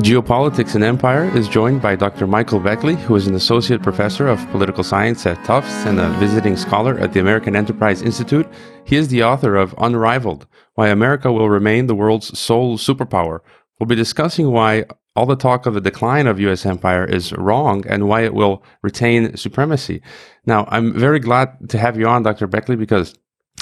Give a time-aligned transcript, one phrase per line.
[0.00, 2.26] Geopolitics and Empire is joined by Dr.
[2.26, 6.54] Michael Beckley, who is an associate professor of political science at Tufts and a visiting
[6.54, 8.46] scholar at the American Enterprise Institute.
[8.84, 13.40] He is the author of Unrivaled Why America Will Remain the World's Sole Superpower.
[13.80, 14.84] We'll be discussing why
[15.16, 18.62] all the talk of the decline of US empire is wrong and why it will
[18.82, 20.02] retain supremacy.
[20.44, 22.46] Now, I'm very glad to have you on, Dr.
[22.46, 23.14] Beckley, because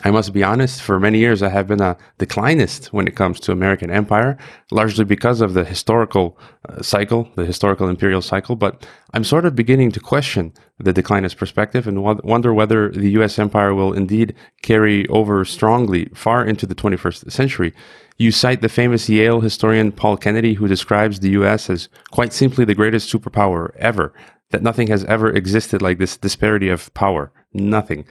[0.07, 3.41] I must be honest, for many years I have been a declinist when it comes
[3.41, 4.37] to American empire,
[4.71, 8.55] largely because of the historical uh, cycle, the historical imperial cycle.
[8.55, 13.39] But I'm sort of beginning to question the declinist perspective and wonder whether the US
[13.39, 17.73] empire will indeed carry over strongly far into the 21st century.
[18.19, 22.67] You cite the famous Yale historian Paul Kennedy, who describes the US as quite simply
[22.67, 24.13] the greatest superpower ever,
[24.51, 27.33] that nothing has ever existed like this disparity of power.
[27.55, 28.05] Nothing.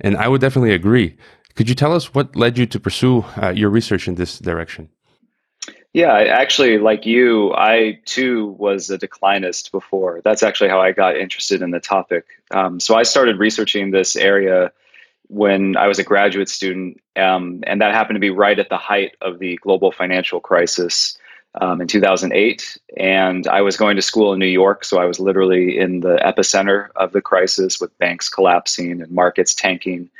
[0.00, 1.16] And I would definitely agree.
[1.54, 4.88] Could you tell us what led you to pursue uh, your research in this direction?
[5.92, 10.20] Yeah, actually, like you, I too was a declinist before.
[10.22, 12.26] That's actually how I got interested in the topic.
[12.52, 14.70] Um, so I started researching this area
[15.26, 18.76] when I was a graduate student, um, and that happened to be right at the
[18.76, 21.18] height of the global financial crisis
[21.60, 22.78] um, in 2008.
[22.96, 26.16] And I was going to school in New York, so I was literally in the
[26.16, 30.10] epicenter of the crisis with banks collapsing and markets tanking.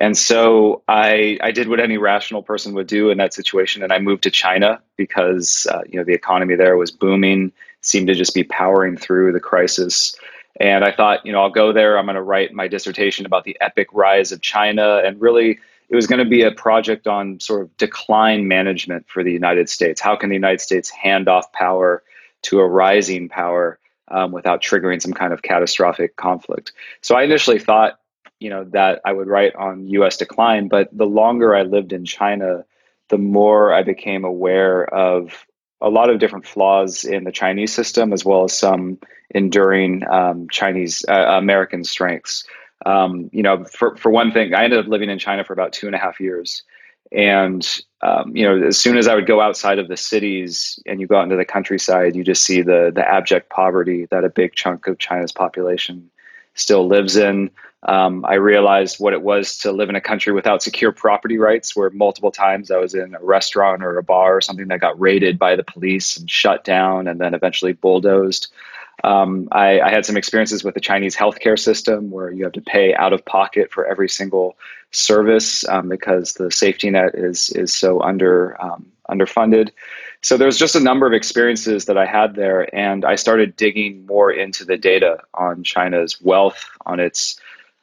[0.00, 3.92] And so I, I did what any rational person would do in that situation, and
[3.92, 8.14] I moved to China because uh, you know the economy there was booming, seemed to
[8.14, 10.16] just be powering through the crisis.
[10.58, 11.98] And I thought, you know, I'll go there.
[11.98, 15.58] I'm going to write my dissertation about the epic rise of China, and really
[15.90, 19.68] it was going to be a project on sort of decline management for the United
[19.68, 20.00] States.
[20.00, 22.02] How can the United States hand off power
[22.42, 26.72] to a rising power um, without triggering some kind of catastrophic conflict?
[27.02, 27.99] So I initially thought,
[28.40, 30.16] you know, that I would write on U.S.
[30.16, 32.64] decline, but the longer I lived in China,
[33.08, 35.46] the more I became aware of
[35.80, 38.98] a lot of different flaws in the Chinese system, as well as some
[39.34, 42.44] enduring um, Chinese uh, American strengths.
[42.84, 45.72] Um, you know, for, for one thing, I ended up living in China for about
[45.72, 46.62] two and a half years.
[47.12, 47.66] And,
[48.02, 51.06] um, you know, as soon as I would go outside of the cities and you
[51.06, 54.54] go out into the countryside, you just see the, the abject poverty that a big
[54.54, 56.10] chunk of China's population
[56.54, 57.50] still lives in.
[57.82, 61.74] Um, I realized what it was to live in a country without secure property rights,
[61.74, 65.00] where multiple times I was in a restaurant or a bar or something that got
[65.00, 68.48] raided by the police and shut down and then eventually bulldozed.
[69.02, 72.60] Um, I, I, had some experiences with the Chinese healthcare system where you have to
[72.60, 74.58] pay out of pocket for every single
[74.90, 79.70] service um, because the safety net is is so under um, underfunded.
[80.20, 84.04] So there's just a number of experiences that I had there, and I started digging
[84.04, 87.40] more into the data on China's wealth, on its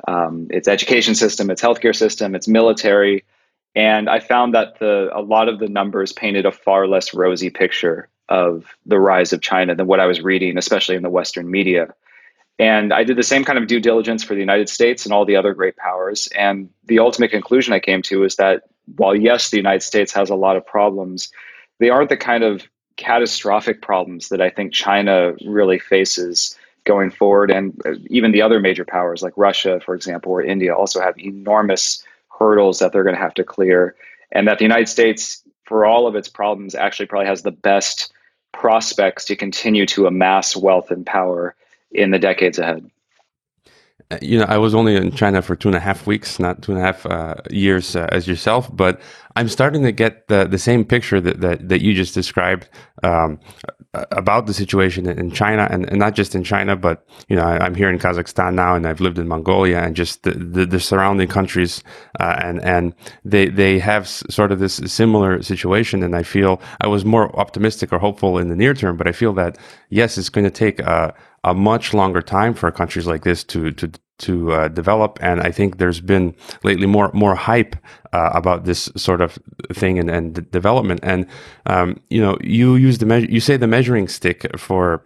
[0.08, 3.24] um, its education system, its healthcare system, its military,
[3.75, 7.52] and I found that the a lot of the numbers painted a far less rosy
[7.52, 11.50] picture of the rise of China than what I was reading, especially in the Western
[11.50, 11.94] media.
[12.59, 15.25] And I did the same kind of due diligence for the United States and all
[15.25, 16.28] the other great powers.
[16.35, 18.64] And the ultimate conclusion I came to is that
[18.96, 21.31] while, yes, the United States has a lot of problems,
[21.79, 27.52] they aren't the kind of catastrophic problems that I think China really faces going forward.
[27.52, 32.03] And even the other major powers like Russia, for example, or India also have enormous
[32.40, 33.96] hurdles that they're going to have to clear.
[34.31, 38.12] And that the United States, for all of its problems, actually probably has the best
[38.52, 41.56] prospects to continue to amass wealth and power
[41.92, 42.90] in the decades ahead.
[44.09, 46.62] Uh, you know, I was only in China for two and a half weeks, not
[46.62, 49.02] two and a half uh, years uh, as yourself, but
[49.36, 52.70] I'm starting to get the, the same picture that, that, that you just described
[53.03, 53.40] um,
[54.12, 57.66] about the situation in China, and, and, not just in China, but you know, I,
[57.66, 60.80] am here in Kazakhstan now, and I've lived in Mongolia, and just the, the, the
[60.80, 61.84] surrounding countries,
[62.19, 62.94] uh, and and
[63.25, 67.94] they they have sort of this similar situation, and I feel I was more optimistic
[67.94, 69.58] or hopeful in the near term, but I feel that
[69.90, 71.14] yes, it's going to take a,
[71.47, 75.19] a much longer time for countries like this to to to uh, develop.
[75.22, 77.75] And I think there's been lately more more hype
[78.13, 79.40] uh, about this sort of
[79.74, 81.00] thing and, and development.
[81.03, 81.25] And
[81.66, 85.03] um, you know, you use the measure, you say the measuring stick for.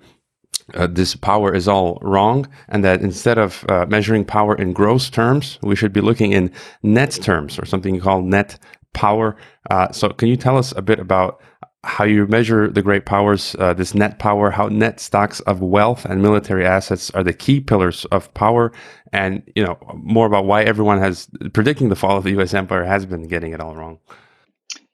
[0.74, 5.10] Uh, this power is all wrong, and that instead of uh, measuring power in gross
[5.10, 6.50] terms, we should be looking in
[6.82, 8.58] net terms, or something you call net
[8.94, 9.36] power.
[9.70, 11.42] Uh, so, can you tell us a bit about
[11.84, 16.06] how you measure the great powers, uh, this net power, how net stocks of wealth
[16.06, 18.72] and military assets are the key pillars of power,
[19.12, 22.54] and you know more about why everyone has predicting the fall of the U.S.
[22.54, 24.00] empire has been getting it all wrong.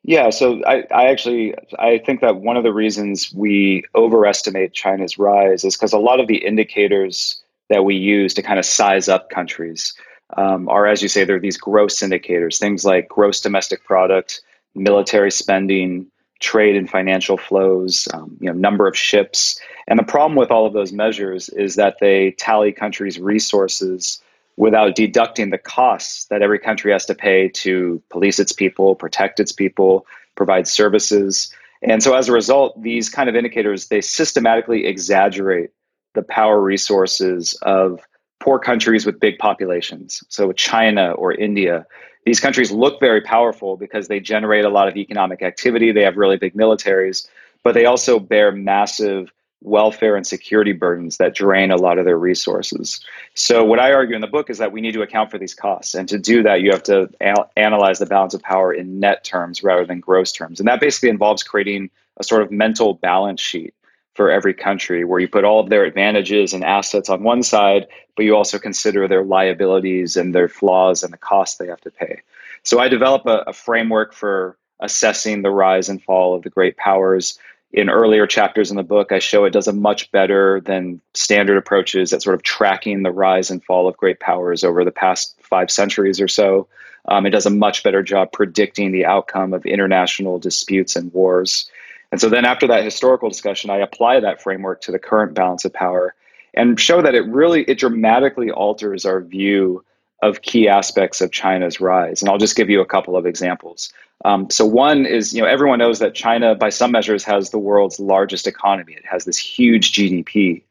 [0.04, 5.18] Yeah, so I, I actually I think that one of the reasons we overestimate China's
[5.18, 9.10] rise is because a lot of the indicators that we use to kind of size
[9.10, 9.94] up countries
[10.38, 14.42] um, are, as you say, they're these gross indicators, things like gross domestic product,
[14.74, 19.60] military spending, trade and financial flows, um, you know, number of ships.
[19.88, 24.22] And the problem with all of those measures is that they tally countries' resources
[24.56, 29.40] without deducting the costs that every country has to pay to police its people, protect
[29.40, 30.06] its people,
[30.36, 31.54] provide services.
[31.82, 35.70] And so as a result, these kind of indicators they systematically exaggerate
[36.16, 38.02] the power resources of
[38.40, 40.24] poor countries with big populations.
[40.30, 41.86] So China or India,
[42.28, 46.18] these countries look very powerful because they generate a lot of economic activity, they have
[46.18, 47.26] really big militaries,
[47.64, 49.32] but they also bear massive
[49.62, 53.00] welfare and security burdens that drain a lot of their resources.
[53.34, 55.54] So, what I argue in the book is that we need to account for these
[55.54, 55.96] costs.
[55.96, 59.24] And to do that, you have to al- analyze the balance of power in net
[59.24, 60.60] terms rather than gross terms.
[60.60, 63.74] And that basically involves creating a sort of mental balance sheet
[64.18, 67.88] for every country where you put all of their advantages and assets on one side,
[68.18, 71.92] but you also consider their liabilities and their flaws and the costs they have to
[71.92, 72.22] pay.
[72.64, 76.76] So, I develop a, a framework for assessing the rise and fall of the great
[76.76, 77.40] powers
[77.72, 81.58] in earlier chapters in the book, I show it does a much better than standard
[81.58, 85.36] approaches at sort of tracking the rise and fall of great powers over the past
[85.42, 86.68] five centuries or so.
[87.10, 91.70] Um, it does a much better job predicting the outcome of international disputes and wars.
[92.12, 95.66] And so then after that historical discussion, I apply that framework to the current balance
[95.66, 96.16] of power
[96.54, 99.84] and show that it really it dramatically alters our view
[100.24, 102.22] of key aspects of China's rise.
[102.22, 103.94] And I'll just give you a couple of examples.
[104.26, 107.60] Um, so one is, you know, everyone knows that China, by some measures, has the
[107.60, 108.94] world's largest economy.
[108.94, 110.64] It has this huge GDP.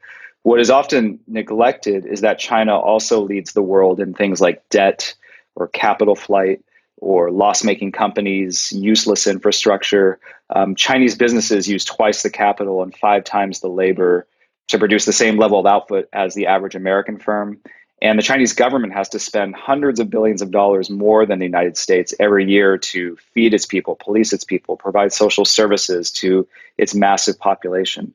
[0.42, 5.14] What is often neglected is that China also leads the world in things like debt
[5.54, 6.64] or capital flight
[6.98, 10.18] or loss-making companies, useless infrastructure.
[10.50, 14.26] Um, Chinese businesses use twice the capital and five times the labor
[14.68, 17.60] to produce the same level of output as the average American firm.
[18.02, 21.46] And the Chinese government has to spend hundreds of billions of dollars more than the
[21.46, 26.46] United States every year to feed its people, police its people, provide social services to
[26.76, 28.12] its massive population.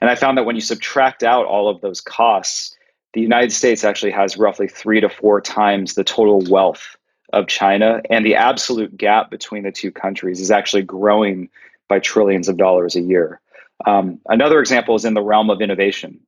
[0.00, 2.76] And I found that when you subtract out all of those costs,
[3.12, 6.96] the United States actually has roughly three to four times the total wealth
[7.32, 8.00] of China.
[8.10, 11.48] And the absolute gap between the two countries is actually growing
[11.88, 13.40] by trillions of dollars a year.
[13.86, 16.20] Um, another example is in the realm of innovation.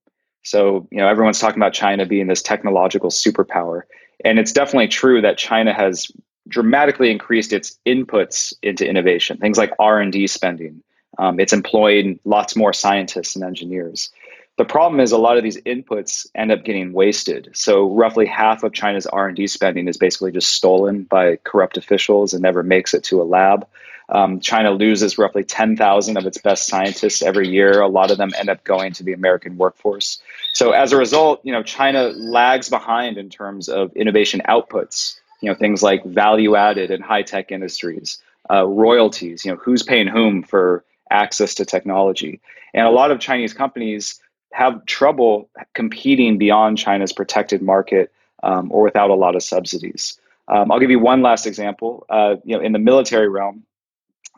[0.42, 3.82] So, you know, everyone's talking about China being this technological superpower.
[4.24, 6.10] And it's definitely true that China has
[6.48, 10.82] dramatically increased its inputs into innovation, things like R&D spending.
[11.18, 14.10] Um, it's employing lots more scientists and engineers.
[14.56, 17.50] The problem is a lot of these inputs end up getting wasted.
[17.52, 22.42] So roughly half of China's R&D spending is basically just stolen by corrupt officials and
[22.42, 23.66] never makes it to a lab.
[24.08, 27.80] Um, China loses roughly 10,000 of its best scientists every year.
[27.80, 30.20] A lot of them end up going to the American workforce.
[30.54, 35.18] So as a result, you know, China lags behind in terms of innovation outputs.
[35.42, 39.44] You know, things like value added and high tech industries, uh, royalties.
[39.44, 42.40] You know, who's paying whom for access to technology,
[42.72, 44.18] and a lot of Chinese companies
[44.56, 48.10] have trouble competing beyond China's protected market
[48.42, 50.18] um, or without a lot of subsidies.
[50.48, 52.06] Um, I'll give you one last example.
[52.08, 53.64] Uh, you know, in the military realm,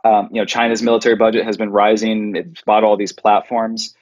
[0.05, 2.35] um, you know, China's military budget has been rising.
[2.35, 3.95] It's bought all these platforms,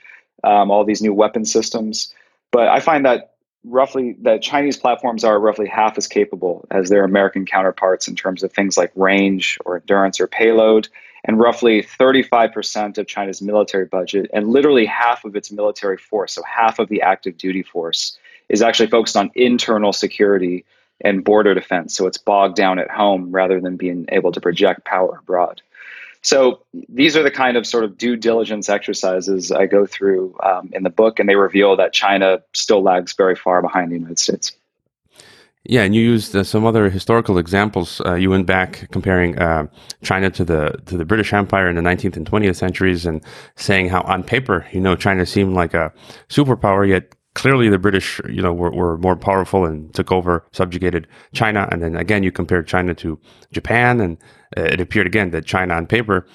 [0.42, 2.14] um, all these new weapon systems.
[2.50, 3.34] But I find that
[3.66, 8.42] roughly that Chinese platforms are roughly half as capable as their American counterparts in terms
[8.42, 10.88] of things like range or endurance or payload.
[11.24, 16.42] And roughly 35% of China's military budget and literally half of its military force, so
[16.44, 18.16] half of the active duty force,
[18.48, 20.64] is actually focused on internal security
[21.00, 21.96] and border defense.
[21.96, 25.62] So it's bogged down at home rather than being able to project power abroad.
[26.22, 30.70] So these are the kind of sort of due diligence exercises I go through um,
[30.72, 34.18] in the book, and they reveal that China still lags very far behind the United
[34.18, 34.56] States.
[35.68, 38.00] Yeah, and you used uh, some other historical examples.
[38.04, 39.66] Uh, you went back comparing uh,
[40.02, 43.20] China to the to the British Empire in the 19th and 20th centuries, and
[43.56, 45.92] saying how on paper, you know, China seemed like a
[46.28, 51.06] superpower, yet clearly the British, you know, were, were more powerful and took over, subjugated
[51.34, 51.68] China.
[51.70, 53.18] And then again, you compared China to
[53.52, 54.18] Japan, and
[54.56, 56.26] it appeared again that China on paper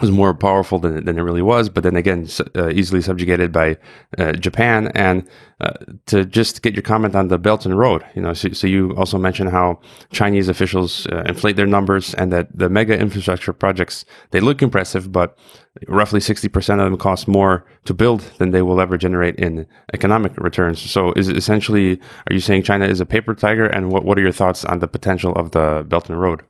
[0.00, 3.76] was more powerful than, than it really was, but then again, uh, easily subjugated by
[4.18, 4.88] uh, Japan.
[4.94, 5.28] And
[5.60, 5.72] uh,
[6.06, 8.96] to just get your comment on the Belt and Road, you know, so, so you
[8.96, 9.80] also mentioned how
[10.10, 15.12] Chinese officials uh, inflate their numbers and that the mega infrastructure projects, they look impressive,
[15.12, 15.38] but
[15.86, 20.36] roughly 60% of them cost more to build than they will ever generate in economic
[20.36, 20.80] returns.
[20.80, 23.66] So is essentially, are you saying China is a paper tiger?
[23.66, 26.42] And what, what are your thoughts on the potential of the Belt and Road?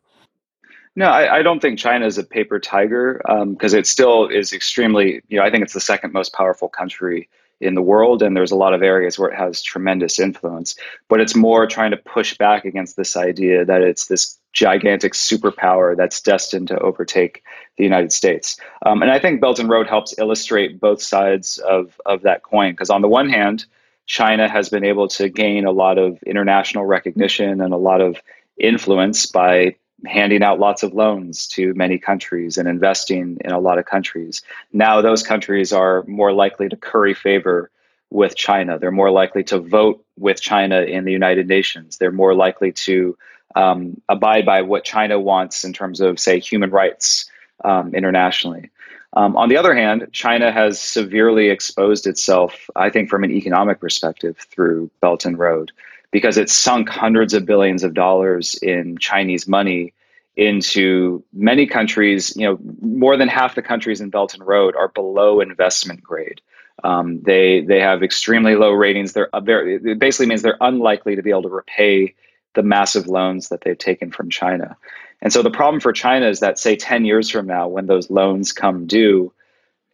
[0.95, 4.53] No, I, I, don't think China is a paper tiger because um, it still is
[4.53, 7.31] extremely, you know, I think it's the second most powerful country
[7.63, 10.75] in the world, and there's a lot of areas where it has tremendous influence.
[11.09, 15.97] But it's more trying to push back against this idea that it's this gigantic superpower
[15.97, 17.43] that's destined to overtake
[17.79, 18.59] the United States.
[18.85, 22.73] Um, and I think Belt and Road helps illustrate both sides of, of that coin,
[22.73, 23.65] because on the one hand,
[24.07, 28.21] China has been able to gain a lot of international recognition and a lot of
[28.59, 33.79] influence by handing out lots of loans to many countries and investing in a lot
[33.79, 34.43] of countries.
[34.73, 37.71] Now, those countries are more likely to curry favor
[38.11, 38.79] with China.
[38.79, 41.99] They're more likely to vote with China in the United Nations.
[41.99, 43.17] They're more likely to
[43.55, 47.31] um, abide by what China wants in terms of, say, human rights
[47.65, 48.71] um, internationally.
[49.15, 53.79] Um, on the other hand, China has severely exposed itself, I think, from an economic
[53.79, 55.73] perspective through Belt and Road
[56.13, 59.93] because it's sunk hundreds of billions of dollars in Chinese money
[60.37, 62.37] into many countries.
[62.37, 66.41] You know, more than half the countries in Belt and Road are below investment grade.
[66.85, 69.13] Um, they they have extremely low ratings.
[69.13, 72.15] They're very, it basically means they're unlikely to be able to repay
[72.55, 74.77] the massive loans that they've taken from China.
[75.23, 78.11] And so the problem for China is that, say, 10 years from now, when those
[78.11, 79.33] loans come due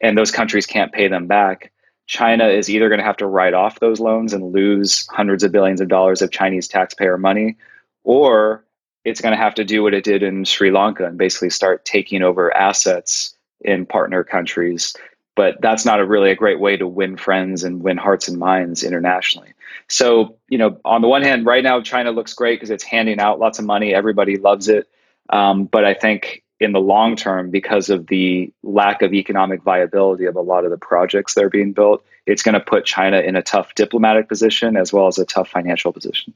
[0.01, 1.71] and those countries can't pay them back,
[2.09, 5.53] China is either going to have to write off those loans and lose hundreds of
[5.53, 7.57] billions of dollars of Chinese taxpayer money,
[8.03, 8.65] or
[9.05, 11.85] it's going to have to do what it did in Sri Lanka and basically start
[11.85, 14.97] taking over assets in partner countries.
[15.37, 18.39] But that's not a really a great way to win friends and win hearts and
[18.39, 19.53] minds internationally.
[19.87, 23.21] So, you know, on the one hand, right now China looks great because it's handing
[23.21, 23.95] out lots of money.
[23.95, 24.89] Everybody loves it.
[25.29, 30.25] Um, but I think in the long term because of the lack of economic viability
[30.25, 33.21] of a lot of the projects that are being built it's going to put china
[33.21, 36.35] in a tough diplomatic position as well as a tough financial position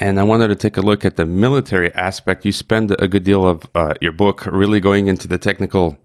[0.00, 2.44] and I wanted to take a look at the military aspect.
[2.44, 5.96] You spend a good deal of uh, your book really going into the technical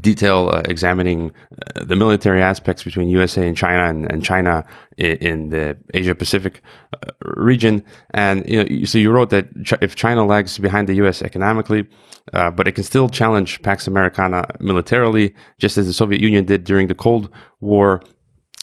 [0.00, 1.32] detail uh, examining
[1.76, 4.64] uh, the military aspects between USA and China and, and China
[4.98, 6.60] in, in, the Asia Pacific
[6.92, 7.82] uh, region.
[8.10, 11.86] And you know, so you wrote that ch- if China lags behind the US economically,
[12.34, 16.64] uh, but it can still challenge Pax Americana militarily, just as the Soviet Union did
[16.64, 17.30] during the Cold
[17.60, 18.02] War.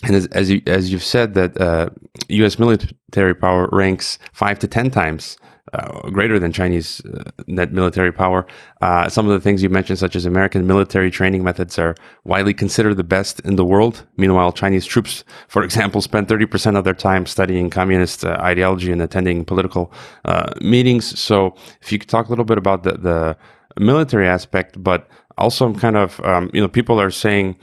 [0.03, 1.55] And as, as, you, as you've said, that
[2.29, 2.55] U.S.
[2.55, 5.37] Uh, military power ranks five to ten times
[5.73, 8.45] uh, greater than Chinese uh, net military power.
[8.81, 12.53] Uh, some of the things you mentioned, such as American military training methods, are widely
[12.53, 14.05] considered the best in the world.
[14.17, 19.01] Meanwhile, Chinese troops, for example, spend 30% of their time studying communist uh, ideology and
[19.01, 19.91] attending political
[20.25, 21.19] uh, meetings.
[21.19, 23.37] So, if you could talk a little bit about the, the
[23.79, 25.07] military aspect, but
[25.37, 27.57] also, I'm kind of, um, you know, people are saying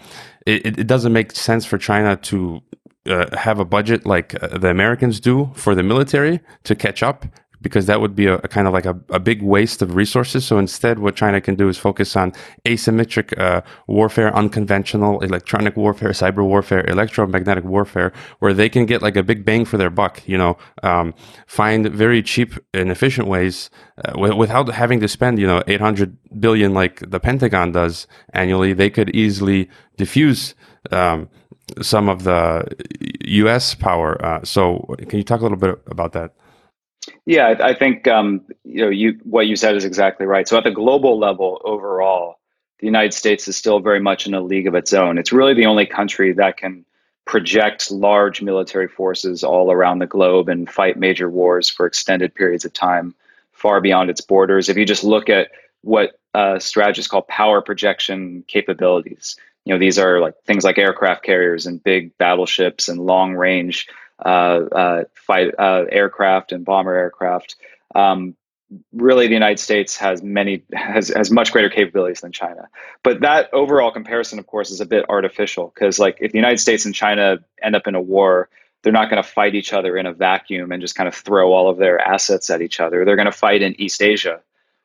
[0.44, 2.62] it, it doesn't make sense for China to
[3.06, 7.26] uh, have a budget like uh, the Americans do for the military to catch up
[7.62, 10.44] because that would be a, a kind of like a, a, big waste of resources.
[10.44, 12.32] So instead, what China can do is focus on
[12.66, 19.16] asymmetric uh, warfare, unconventional electronic warfare, cyber warfare, electromagnetic warfare, where they can get like
[19.16, 20.22] a big bang for their buck.
[20.26, 21.14] You know, um,
[21.46, 23.70] find very cheap and efficient ways
[24.04, 28.72] uh, w- without having to spend you know 800 billion like the Pentagon does annually.
[28.72, 30.54] They could easily diffuse.
[30.90, 31.28] Um,
[31.80, 32.66] some of the
[33.24, 33.74] U.S.
[33.74, 34.22] power.
[34.22, 36.34] Uh, so, can you talk a little bit about that?
[37.26, 40.46] Yeah, I, think um, you know you what you said is exactly right.
[40.46, 42.38] So at the global level, overall,
[42.78, 45.18] the United States is still very much in a league of its own.
[45.18, 46.84] It's really the only country that can
[47.24, 52.64] project large military forces all around the globe and fight major wars for extended periods
[52.64, 53.14] of time,
[53.52, 54.68] far beyond its borders.
[54.68, 55.50] If you just look at
[55.82, 61.24] what uh, strategists call power projection capabilities, you know these are like things like aircraft
[61.24, 63.86] carriers and big battleships and long range
[64.24, 67.56] fight uh, aircraft and bomber aircraft.
[67.94, 68.36] Um,
[68.92, 72.68] really, the United States has many has has much greater capabilities than China.
[73.02, 76.58] But that overall comparison, of course, is a bit artificial because, like, if the United
[76.58, 78.48] States and China end up in a war,
[78.82, 81.52] they're not going to fight each other in a vacuum and just kind of throw
[81.52, 83.04] all of their assets at each other.
[83.04, 84.40] They're going to fight in East Asia,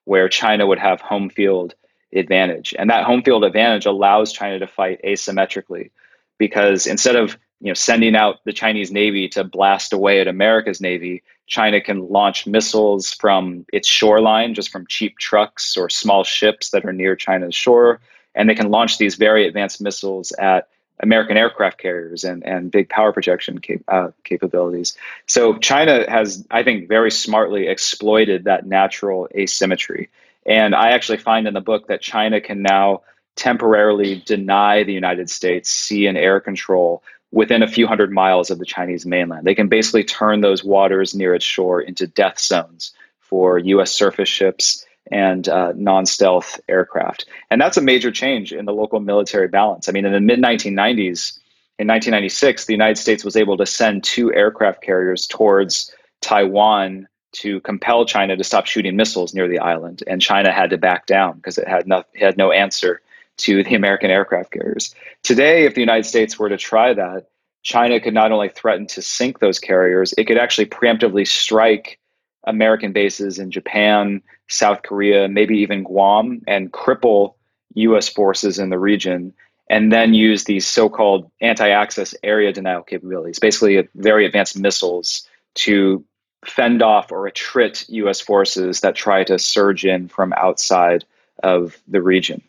[0.06, 1.76] where China would have home field
[2.14, 5.92] advantage, and that home field advantage allows China to fight asymmetrically
[6.38, 10.80] because instead of you know, sending out the Chinese Navy to blast away at America's
[10.80, 16.70] Navy, China can launch missiles from its shoreline, just from cheap trucks or small ships
[16.72, 18.00] that are near China's shore.
[18.36, 20.68] And they can launch these very advanced missiles at
[21.00, 24.96] American aircraft carriers and, and big power projection cap- uh, capabilities.
[25.26, 30.10] So China has, I think, very smartly exploited that natural asymmetry.
[30.46, 33.02] And I actually find in the book that China can now
[33.36, 38.60] temporarily deny the United States sea and air control within a few hundred miles of
[38.60, 39.46] the Chinese mainland.
[39.46, 44.30] They can basically turn those waters near its shore into death zones for US surface
[44.30, 47.26] ships and uh, non-stealth aircraft.
[47.50, 49.88] And that's a major change in the local military balance.
[49.88, 51.38] I mean, in the mid 1990s,
[51.80, 57.60] in 1996, the United States was able to send two aircraft carriers towards Taiwan to
[57.62, 61.36] compel China to stop shooting missiles near the island, and China had to back down
[61.36, 63.02] because it had no, it had no answer
[63.38, 64.94] to the American aircraft carriers.
[65.24, 67.28] Today, if the United States were to try that,
[67.64, 72.00] China could not only threaten to sink those carriers, it could actually preemptively strike
[72.46, 77.34] American bases in Japan, South Korea, maybe even Guam, and cripple
[77.76, 79.34] US forces in the region,
[79.70, 85.28] and then use these so called anti access area denial capabilities, basically very advanced missiles,
[85.56, 86.04] to
[86.46, 91.04] fend off or attrit US forces that try to surge in from outside
[91.44, 92.42] of the region.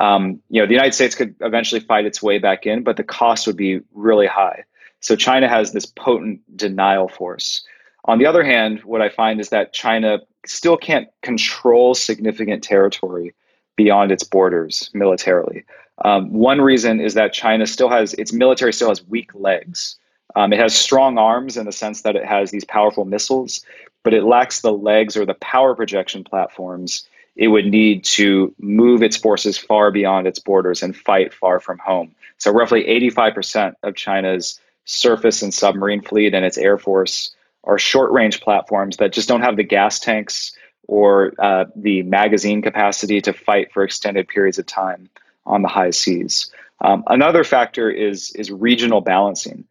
[0.00, 3.04] Um, you know, the United States could eventually fight its way back in, but the
[3.04, 4.64] cost would be really high.
[5.00, 7.64] So China has this potent denial force.
[8.04, 13.34] On the other hand, what I find is that China still can't control significant territory
[13.76, 15.64] beyond its borders militarily.
[16.04, 19.96] Um, one reason is that China still has its military still has weak legs.
[20.34, 23.64] Um, it has strong arms in the sense that it has these powerful missiles,
[24.02, 29.02] but it lacks the legs or the power projection platforms it would need to move
[29.02, 32.14] its forces far beyond its borders and fight far from home.
[32.38, 37.34] So, roughly 85% of China's surface and submarine fleet and its air force
[37.64, 40.52] are short range platforms that just don't have the gas tanks
[40.88, 45.08] or uh, the magazine capacity to fight for extended periods of time
[45.46, 46.50] on the high seas.
[46.80, 49.64] Um, another factor is, is regional balancing.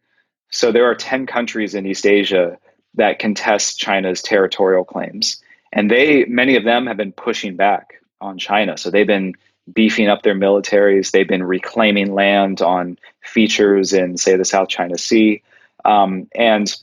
[0.50, 2.58] So, there are 10 countries in East Asia
[2.94, 5.40] that contest China's territorial claims.
[5.72, 8.76] And they, many of them have been pushing back on China.
[8.76, 9.34] So they've been
[9.72, 11.10] beefing up their militaries.
[11.10, 15.42] They've been reclaiming land on features in, say, the South China Sea.
[15.84, 16.74] Um, and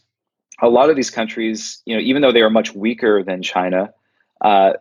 [0.62, 3.94] a lot of these countries, you know, even though they are much weaker than China,
[4.42, 4.74] uh,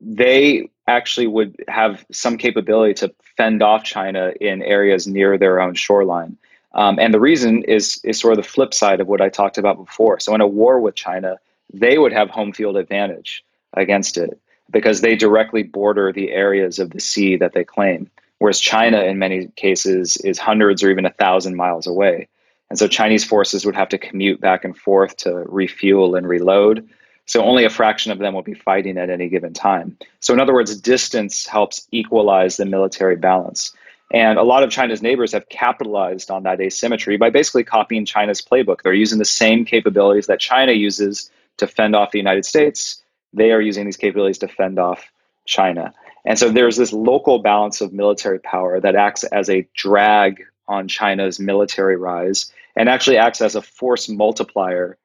[0.00, 5.74] they actually would have some capability to fend off China in areas near their own
[5.74, 6.36] shoreline.
[6.74, 9.58] Um, and the reason is is sort of the flip side of what I talked
[9.58, 10.18] about before.
[10.20, 11.38] So in a war with China,
[11.72, 13.44] they would have home field advantage
[13.76, 14.38] against it
[14.70, 18.10] because they directly border the areas of the sea that they claim.
[18.38, 22.28] Whereas China, in many cases, is hundreds or even a thousand miles away.
[22.70, 26.88] And so Chinese forces would have to commute back and forth to refuel and reload.
[27.26, 29.96] So only a fraction of them will be fighting at any given time.
[30.20, 33.72] So, in other words, distance helps equalize the military balance.
[34.12, 38.42] And a lot of China's neighbors have capitalized on that asymmetry by basically copying China's
[38.42, 38.82] playbook.
[38.82, 43.03] They're using the same capabilities that China uses to fend off the United States
[43.34, 45.10] they are using these capabilities to fend off
[45.46, 45.92] China.
[46.24, 50.88] And so there's this local balance of military power that acts as a drag on
[50.88, 54.96] China's military rise and actually acts as a force multiplier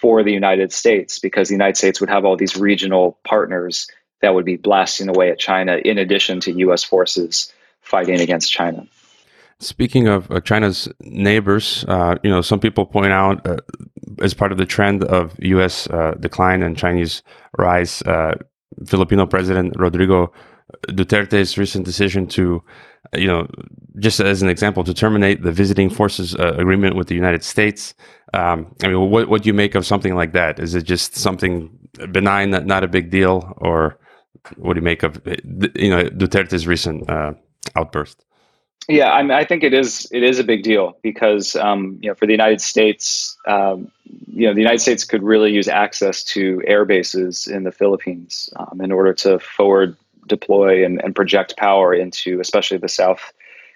[0.00, 3.88] for the United States because the United States would have all these regional partners
[4.22, 8.86] that would be blasting away at China in addition to US forces fighting against China.
[9.58, 13.58] Speaking of uh, China's neighbors, uh, you know, some people point out uh,
[14.20, 15.88] as part of the trend of U.S.
[15.88, 17.22] Uh, decline and Chinese
[17.58, 18.34] rise, uh,
[18.86, 20.32] Filipino President Rodrigo
[20.88, 22.62] Duterte's recent decision to,
[23.14, 23.48] you know,
[23.98, 27.94] just as an example, to terminate the visiting forces uh, agreement with the United States.
[28.34, 30.58] Um, I mean, what what do you make of something like that?
[30.58, 31.70] Is it just something
[32.12, 33.98] benign, not not a big deal, or
[34.56, 37.10] what do you make of you know Duterte's recent
[37.76, 38.24] outburst?
[38.90, 42.08] Yeah, I, mean, I think it is it is a big deal because um, you
[42.08, 43.90] know for the United States, um,
[44.26, 48.50] you know the United States could really use access to air bases in the Philippines
[48.56, 53.32] um, in order to forward deploy and, and project power into especially the South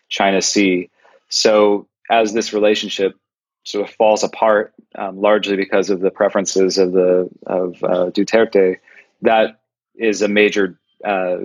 [0.09, 0.90] China Sea.
[1.29, 3.16] So as this relationship
[3.64, 8.79] sort of falls apart, um, largely because of the preferences of the of uh, Duterte,
[9.22, 9.61] that
[9.94, 11.38] is a major uh,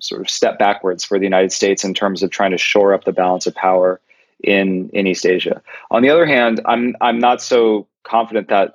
[0.00, 3.04] sort of step backwards for the United States in terms of trying to shore up
[3.04, 4.00] the balance of power
[4.42, 5.62] in in East Asia.
[5.90, 8.74] On the other hand, I'm I'm not so confident that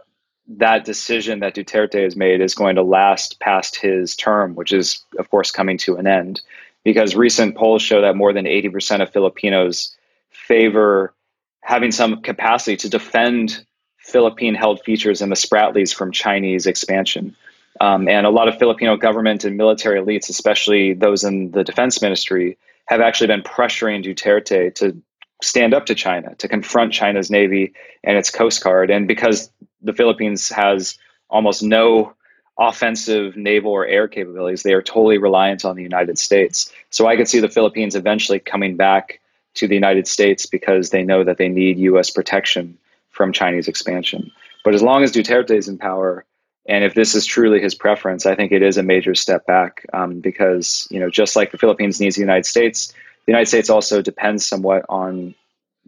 [0.57, 5.03] that decision that Duterte has made is going to last past his term, which is
[5.17, 6.41] of course coming to an end,
[6.83, 9.95] because recent polls show that more than 80% of Filipinos
[10.29, 11.13] favor
[11.61, 13.63] having some capacity to defend
[13.97, 17.35] Philippine held features in the Spratlys from Chinese expansion.
[17.81, 21.99] Um, and a lot of Filipino government and military elites, especially those in the defense
[21.99, 25.01] ministry, have actually been pressuring Duterte to
[25.41, 28.91] stand up to China, to confront China's Navy and its Coast Guard.
[28.91, 30.95] And because the Philippines has
[31.27, 32.13] almost no
[32.59, 36.71] offensive naval or air capabilities, they are totally reliant on the United States.
[36.91, 39.19] So I could see the Philippines eventually coming back
[39.55, 42.11] to the United States because they know that they need U.S.
[42.11, 42.77] protection
[43.09, 44.31] from Chinese expansion.
[44.63, 46.25] But as long as Duterte is in power,
[46.67, 49.85] And if this is truly his preference, I think it is a major step back
[49.93, 52.93] um, because you know just like the Philippines needs the United States,
[53.25, 55.35] the United States also depends somewhat on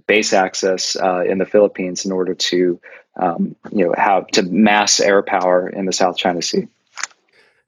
[0.08, 2.80] base access uh, in the Philippines in order to
[3.16, 6.68] um, you know have to mass air power in the South China Sea.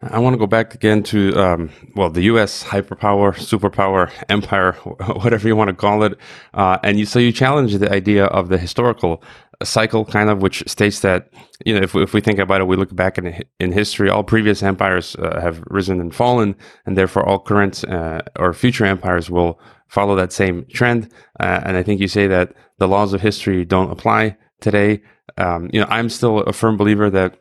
[0.01, 2.63] I want to go back again to um, well, the U.S.
[2.63, 4.73] hyperpower, superpower, empire,
[5.21, 6.17] whatever you want to call it,
[6.53, 9.23] uh, and you so you challenge the idea of the historical
[9.63, 11.29] cycle, kind of, which states that
[11.65, 14.09] you know if we, if we think about it, we look back in in history,
[14.09, 18.85] all previous empires uh, have risen and fallen, and therefore all current uh, or future
[18.85, 21.11] empires will follow that same trend.
[21.39, 25.01] Uh, and I think you say that the laws of history don't apply today.
[25.37, 27.39] Um, you know, I'm still a firm believer that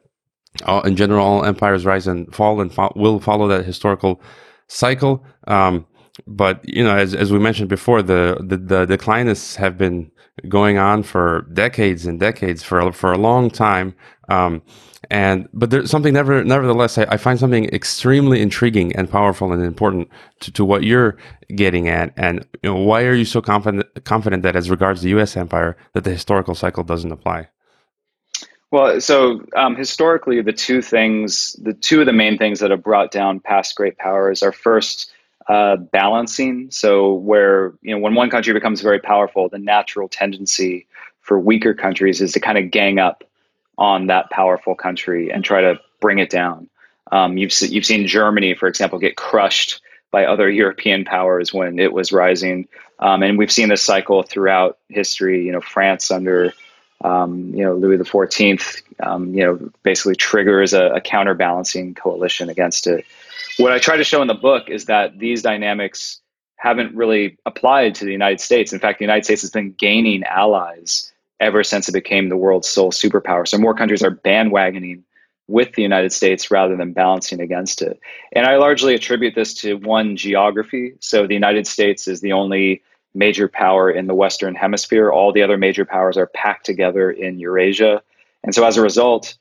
[0.66, 4.20] all, in general, all empires rise and fall and fo- will follow that historical
[4.68, 5.24] cycle.
[5.46, 5.86] Um,
[6.26, 10.10] but you know, as, as we mentioned before, the, the the declinists have been
[10.48, 13.94] going on for decades and decades for for a long time.
[14.28, 14.62] Um,
[15.10, 19.62] and but there's something never nevertheless I, I, find something extremely intriguing and powerful and
[19.62, 20.08] important
[20.40, 21.16] to, to what you're
[21.54, 22.12] getting at.
[22.16, 25.36] And you know, why are you so confident confident that as regards the U.S.
[25.36, 27.48] empire that the historical cycle doesn't apply?
[28.70, 32.82] Well, so um, historically, the two things, the two of the main things that have
[32.82, 35.12] brought down past great powers are first
[35.48, 36.70] uh, balancing.
[36.70, 40.86] So, where you know when one country becomes very powerful, the natural tendency
[41.20, 43.24] for weaker countries is to kind of gang up
[43.76, 46.68] on that powerful country and try to bring it down.
[47.10, 49.80] Um, you've you've seen Germany, for example, get crushed
[50.10, 54.78] by other European powers when it was rising, um, and we've seen this cycle throughout
[54.88, 55.44] history.
[55.44, 56.52] You know, France under
[57.04, 62.86] um, you know, Louis XIV, um, you know, basically triggers a, a, counterbalancing coalition against
[62.86, 63.04] it.
[63.58, 66.20] What I try to show in the book is that these dynamics
[66.56, 68.72] haven't really applied to the United States.
[68.72, 72.68] In fact, the United States has been gaining allies ever since it became the world's
[72.68, 73.46] sole superpower.
[73.46, 75.02] So more countries are bandwagoning
[75.46, 78.00] with the United States rather than balancing against it.
[78.32, 80.94] And I largely attribute this to one geography.
[81.00, 82.82] So the United States is the only
[83.14, 85.10] major power in the Western Hemisphere.
[85.10, 88.02] All the other major powers are packed together in Eurasia.
[88.42, 89.36] And so as a result,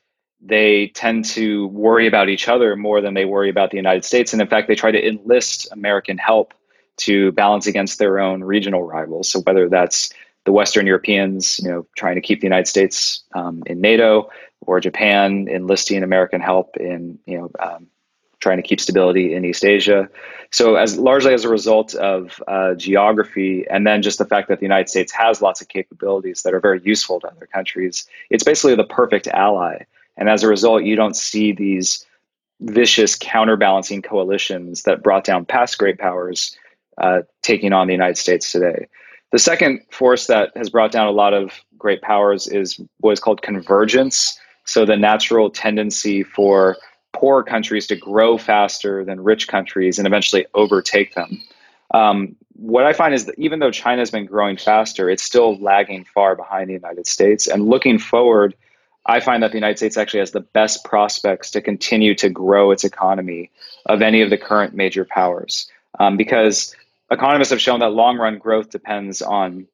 [0.46, 4.34] they tend to worry about each other more than they worry about the United States.
[4.34, 6.54] And in fact, they try to enlist American help
[6.98, 9.30] to balance against their own regional rivals.
[9.30, 10.12] So whether that's
[10.46, 14.30] the Western Europeans, you know, trying to keep the United States um, in NATO,
[14.62, 17.88] or Japan enlisting American help in, you know, um,
[18.40, 20.10] trying to keep stability in East Asia.
[20.52, 24.60] So, as largely as a result of uh, geography, and then just the fact that
[24.60, 28.44] the United States has lots of capabilities that are very useful to other countries, it's
[28.44, 29.84] basically the perfect ally.
[30.18, 32.06] And as a result, you don't see these
[32.62, 36.56] vicious counterbalancing coalitions that brought down past great powers
[36.98, 38.88] uh, taking on the United States today.
[39.32, 43.20] The second force that has brought down a lot of great powers is what is
[43.20, 44.40] called convergence.
[44.66, 46.78] So the natural tendency for
[47.14, 51.42] poor countries to grow faster than rich countries and eventually overtake them.
[51.94, 55.58] Um, what I find is that even though China has been growing faster, it's still
[55.60, 57.48] lagging far behind the United States.
[57.48, 58.56] And looking forward,
[59.06, 62.72] I find that the United States actually has the best prospects to continue to grow
[62.72, 63.52] its economy
[63.86, 65.70] of any of the current major powers.
[66.00, 66.74] Um, because
[67.12, 69.68] economists have shown that long run growth depends on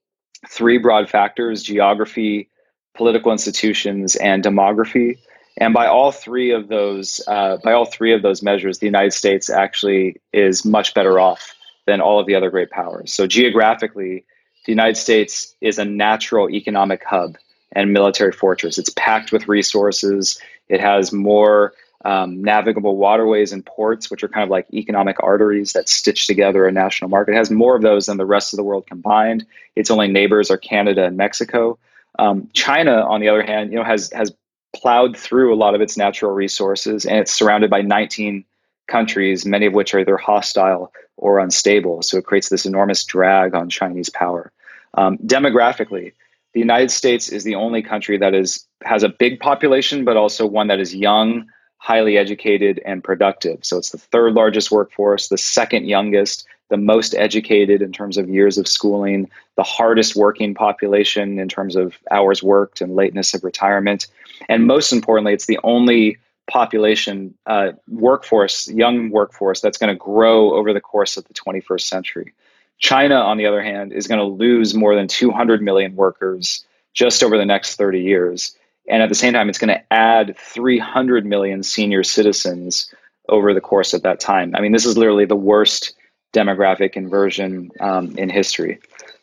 [0.50, 2.50] three broad factors geography,
[2.96, 5.20] political institutions, and demography.
[5.58, 9.14] And by all three of those, uh, by all three of those measures, the United
[9.14, 11.54] States actually is much better off
[11.86, 13.14] than all of the other great powers.
[13.14, 14.26] So geographically,
[14.66, 17.38] the United States is a natural economic hub
[17.72, 18.78] and military fortress.
[18.78, 20.40] It's packed with resources.
[20.68, 21.74] It has more
[22.06, 26.66] um, navigable waterways and ports, which are kind of like economic arteries that stitch together
[26.66, 27.34] a national market.
[27.34, 29.46] It has more of those than the rest of the world combined.
[29.76, 31.78] Its only neighbors are Canada and Mexico.
[32.18, 34.34] Um, China, on the other hand, you know, has has
[34.76, 38.46] plowed through a lot of its natural resources, and it's surrounded by 19
[38.88, 42.02] countries, many of which are either hostile or unstable.
[42.02, 44.52] So it creates this enormous drag on Chinese power.
[44.94, 46.14] Um, demographically,
[46.54, 50.46] the United States is the only country that is has a big population, but also
[50.46, 53.60] one that is young, highly educated, and productive.
[53.64, 58.30] So it's the third largest workforce, the second youngest, the most educated in terms of
[58.30, 63.44] years of schooling, the hardest working population in terms of hours worked and lateness of
[63.44, 64.08] retirement.
[64.48, 66.18] And most importantly, it's the only
[66.50, 71.82] population uh, workforce, young workforce, that's going to grow over the course of the 21st
[71.82, 72.34] century.
[72.80, 77.24] China, on the other hand, is going to lose more than 200 million workers just
[77.24, 78.56] over the next 30 years.
[78.90, 82.92] And at the same time, it's going to add 300 million senior citizens
[83.28, 84.56] over the course of that time.
[84.56, 85.94] I mean, this is literally the worst
[86.34, 88.80] demographic inversion um, in history.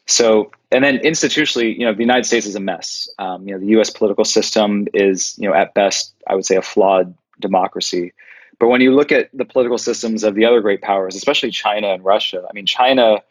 [0.07, 3.09] So and then institutionally, you know, the United States is a mess.
[3.19, 3.90] Um, you know, the U.S.
[3.90, 8.12] political system is, you know, at best, I would say, a flawed democracy.
[8.59, 11.88] But when you look at the political systems of the other great powers, especially China
[11.88, 13.23] and Russia, I mean, China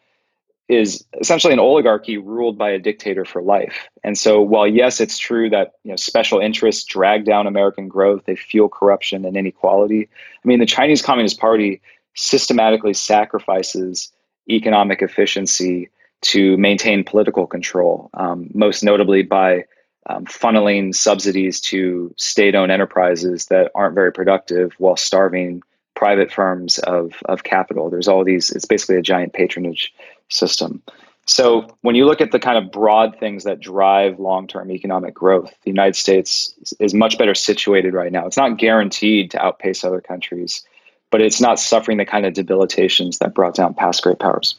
[0.68, 3.88] is essentially an oligarchy ruled by a dictator for life.
[4.02, 8.24] And so, while yes, it's true that you know special interests drag down American growth,
[8.24, 10.08] they fuel corruption and inequality.
[10.44, 11.80] I mean, the Chinese Communist Party
[12.14, 14.10] systematically sacrifices
[14.50, 15.90] economic efficiency
[16.22, 19.64] to maintain political control, um, most notably by
[20.08, 25.62] um, funneling subsidies to state-owned enterprises that aren't very productive while starving
[25.94, 27.90] private firms of, of capital.
[27.90, 29.92] There's all these, it's basically a giant patronage
[30.28, 30.82] system.
[31.26, 35.52] So when you look at the kind of broad things that drive long-term economic growth,
[35.64, 38.26] the United States is much better situated right now.
[38.26, 40.64] It's not guaranteed to outpace other countries,
[41.10, 44.54] but it's not suffering the kind of debilitations that brought down past great powers.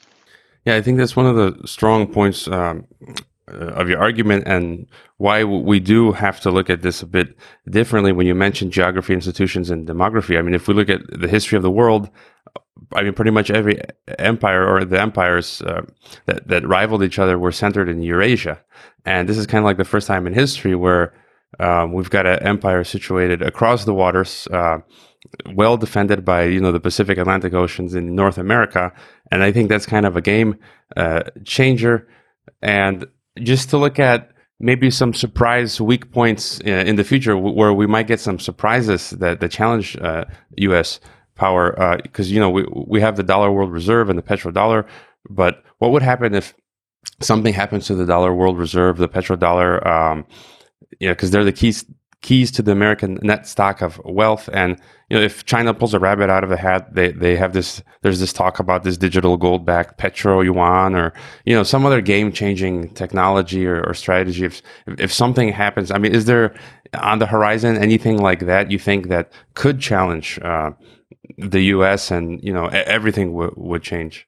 [0.66, 2.86] Yeah, I think that's one of the strong points um,
[3.50, 7.38] uh, of your argument and why we do have to look at this a bit
[7.70, 10.38] differently when you mention geography, institutions, and demography.
[10.38, 12.10] I mean, if we look at the history of the world,
[12.94, 13.82] I mean, pretty much every
[14.20, 15.82] empire or the empires uh,
[16.26, 18.62] that, that rivaled each other were centered in Eurasia.
[19.06, 21.14] And this is kind of like the first time in history where
[21.60, 24.80] um, we've got an empire situated across the waters, uh,
[25.54, 28.94] well defended by you know the Pacific Atlantic Oceans in North America,
[29.32, 30.60] and I think that's kind of a game
[30.96, 32.08] uh, changer.
[32.62, 33.08] And
[33.40, 37.88] just to look at maybe some surprise weak points uh, in the future where we
[37.88, 40.26] might get some surprises that, that challenge uh,
[40.58, 41.00] U.S.
[41.38, 44.86] power because uh, you know we we have the dollar world reserve and the petrodollar,
[45.30, 46.54] but what would happen if
[47.21, 49.86] something happens to the dollar world reserve, the petrodollar?
[49.86, 50.26] Um,
[51.00, 51.86] you know, because they're the keys
[52.21, 54.50] keys to the American net stock of wealth.
[54.52, 57.54] And you know, if China pulls a rabbit out of the hat, they they have
[57.54, 57.82] this.
[58.02, 61.13] There's this talk about this digital gold backed petro yuan or
[61.45, 64.45] you know some other game changing technology or, or, strategy.
[64.45, 64.62] If
[64.97, 66.56] if something happens, I mean, is there
[67.00, 70.71] on the horizon anything like that you think that could challenge uh,
[71.38, 72.12] the U.S.
[72.12, 74.28] and you know everything w- would change?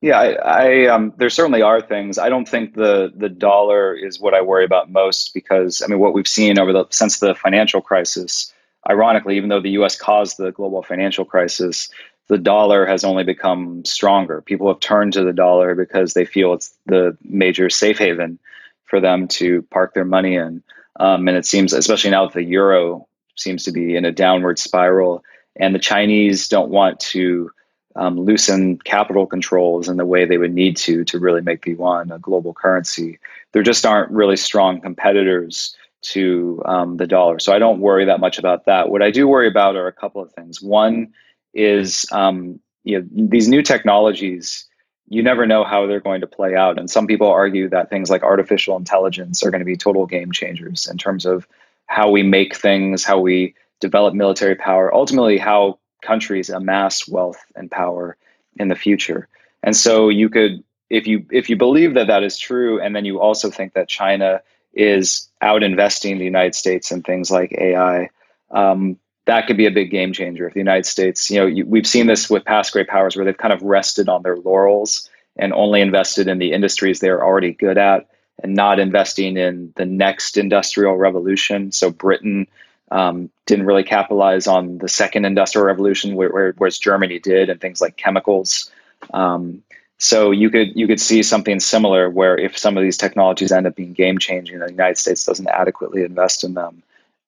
[0.00, 2.18] Yeah, I, I um, there certainly are things.
[2.18, 5.98] I don't think the the dollar is what I worry about most because I mean
[5.98, 8.52] what we've seen over the since the financial crisis.
[8.88, 9.98] Ironically, even though the U.S.
[9.98, 11.90] caused the global financial crisis,
[12.28, 14.40] the dollar has only become stronger.
[14.40, 18.38] People have turned to the dollar because they feel it's the major safe haven
[18.84, 20.62] for them to park their money in.
[20.98, 24.58] Um, and it seems, especially now that the euro seems to be in a downward
[24.58, 25.24] spiral,
[25.56, 27.50] and the Chinese don't want to
[27.96, 31.72] um, loosen capital controls in the way they would need to to really make the
[31.72, 33.18] yuan a global currency.
[33.52, 37.38] There just aren't really strong competitors to um, the dollar.
[37.38, 38.88] So I don't worry that much about that.
[38.88, 40.62] What I do worry about are a couple of things.
[40.62, 41.12] One
[41.52, 44.66] is um, you know these new technologies.
[45.08, 48.08] You never know how they're going to play out, and some people argue that things
[48.08, 51.48] like artificial intelligence are going to be total game changers in terms of
[51.86, 57.70] how we make things, how we develop military power, ultimately how countries amass wealth and
[57.70, 58.16] power
[58.56, 59.28] in the future.
[59.62, 63.04] And so you could, if you if you believe that that is true, and then
[63.04, 68.10] you also think that China is out investing the United States in things like AI,
[68.50, 70.46] um, that could be a big game changer.
[70.46, 73.24] If the United States, you know, you, we've seen this with past great powers where
[73.24, 77.52] they've kind of rested on their laurels and only invested in the industries they're already
[77.52, 78.08] good at
[78.42, 81.72] and not investing in the next industrial revolution.
[81.72, 82.46] So Britain
[82.90, 87.60] um, didn't really capitalize on the second industrial revolution, where, where, whereas Germany did, and
[87.60, 88.70] things like chemicals.
[89.12, 89.62] Um,
[89.98, 93.66] so you could you could see something similar where if some of these technologies end
[93.66, 96.82] up being game changing, and the United States doesn't adequately invest in them,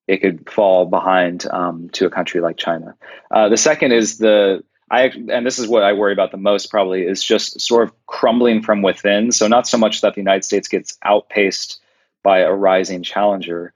[0.09, 2.95] it could fall behind um, to a country like China.
[3.31, 6.71] Uh, the second is the I and this is what I worry about the most
[6.71, 9.33] probably is just sort of crumbling from within.
[9.33, 11.81] So not so much that the United States gets outpaced
[12.23, 13.73] by a rising challenger,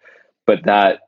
[0.46, 1.05] but that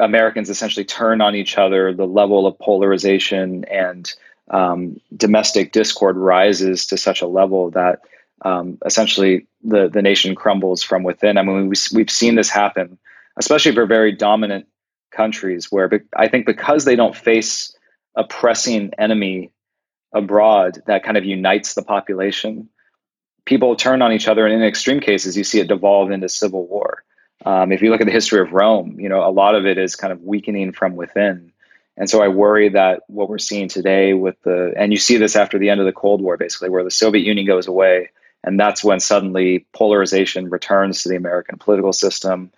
[0.00, 4.12] Americans essentially turn on each other, the level of polarization and
[4.50, 8.00] um, domestic discord rises to such a level that
[8.42, 11.38] um, essentially the the nation crumbles from within.
[11.38, 12.98] I mean, we, we've seen this happen,
[13.36, 14.66] especially for very dominant
[15.10, 17.76] countries, where I think because they don't face
[18.16, 19.50] a pressing enemy
[20.12, 22.68] abroad that kind of unites the population,
[23.44, 26.66] people turn on each other, and in extreme cases, you see it devolve into civil
[26.66, 27.04] war.
[27.44, 29.78] Um, if you look at the history of Rome, you know, a lot of it
[29.78, 31.52] is kind of weakening from within.
[31.96, 35.36] And so I worry that what we're seeing today with the, and you see this
[35.36, 38.10] after the end of the Cold War, basically, where the Soviet Union goes away.
[38.42, 42.50] And that's when suddenly polarization returns to the American political system.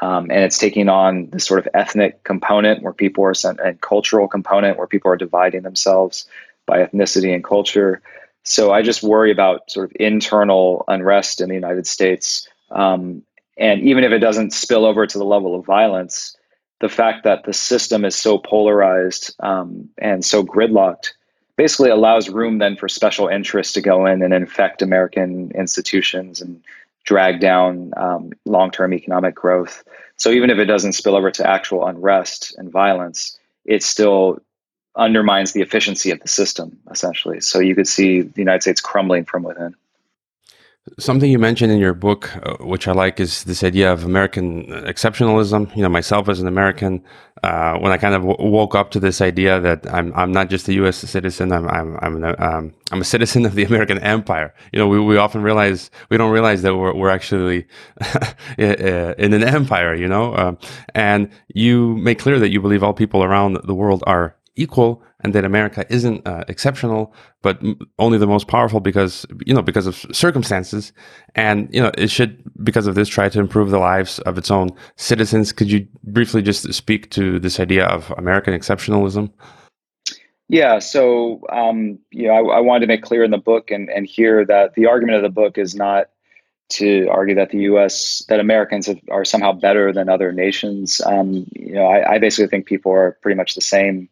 [0.00, 3.80] Um, and it's taking on this sort of ethnic component where people are, sent, and
[3.80, 6.28] cultural component where people are dividing themselves
[6.66, 8.02] by ethnicity and culture.
[8.44, 12.48] So I just worry about sort of internal unrest in the United States.
[12.70, 13.22] Um,
[13.56, 16.36] and even if it doesn't spill over to the level of violence,
[16.80, 21.12] the fact that the system is so polarized um, and so gridlocked
[21.56, 26.62] basically allows room then for special interests to go in and infect American institutions and
[27.04, 29.82] drag down um, long term economic growth.
[30.16, 34.38] So even if it doesn't spill over to actual unrest and violence, it still
[34.96, 37.40] undermines the efficiency of the system, essentially.
[37.40, 39.74] So you could see the United States crumbling from within.
[40.98, 44.66] Something you mentioned in your book, uh, which I like, is this idea of American
[44.66, 45.74] exceptionalism.
[45.76, 47.02] You know, myself as an American,
[47.42, 50.48] uh, when I kind of w- woke up to this idea that I'm I'm not
[50.48, 50.98] just a U.S.
[50.98, 54.54] citizen, I'm I'm I'm, an, um, I'm a citizen of the American Empire.
[54.72, 57.66] You know, we, we often realize we don't realize that we're we're actually
[58.56, 59.92] in an empire.
[59.94, 60.58] You know, um,
[60.94, 65.34] and you make clear that you believe all people around the world are equal and
[65.34, 67.12] that America isn't uh, exceptional,
[67.42, 67.60] but
[67.98, 70.92] only the most powerful because you know because of circumstances,
[71.34, 74.52] and you know it should because of this try to improve the lives of its
[74.52, 75.50] own citizens.
[75.50, 79.32] Could you briefly just speak to this idea of American exceptionalism?
[80.46, 83.90] Yeah, so um, you know, I, I, wanted to make clear in the book and,
[83.90, 86.06] and here that the argument of the book is not
[86.68, 88.24] to argue that the U.S.
[88.28, 91.00] that Americans are somehow better than other nations.
[91.04, 94.08] Um, you know, I, I basically think people are pretty much the same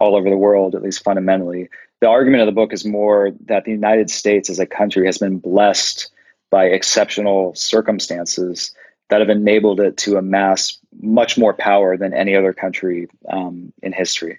[0.00, 1.68] all over the world, at least fundamentally.
[2.00, 5.18] The argument of the book is more that the United States as a country has
[5.18, 6.10] been blessed
[6.50, 8.74] by exceptional circumstances
[9.10, 13.92] that have enabled it to amass much more power than any other country um, in
[13.92, 14.38] history.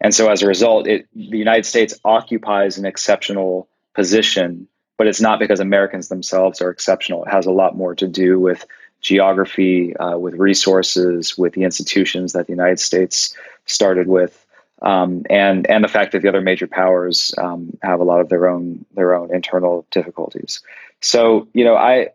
[0.00, 5.20] And so as a result, it, the United States occupies an exceptional position, but it's
[5.20, 7.24] not because Americans themselves are exceptional.
[7.24, 8.66] It has a lot more to do with
[9.00, 13.34] geography, uh, with resources, with the institutions that the United States
[13.66, 14.45] started with
[14.86, 18.28] um, and and the fact that the other major powers um, have a lot of
[18.28, 20.62] their own their own internal difficulties.
[21.00, 22.10] So you know, I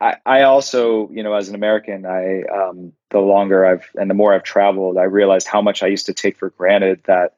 [0.00, 4.14] I, I also you know as an American, I um, the longer I've and the
[4.14, 7.34] more I've traveled, I realized how much I used to take for granted that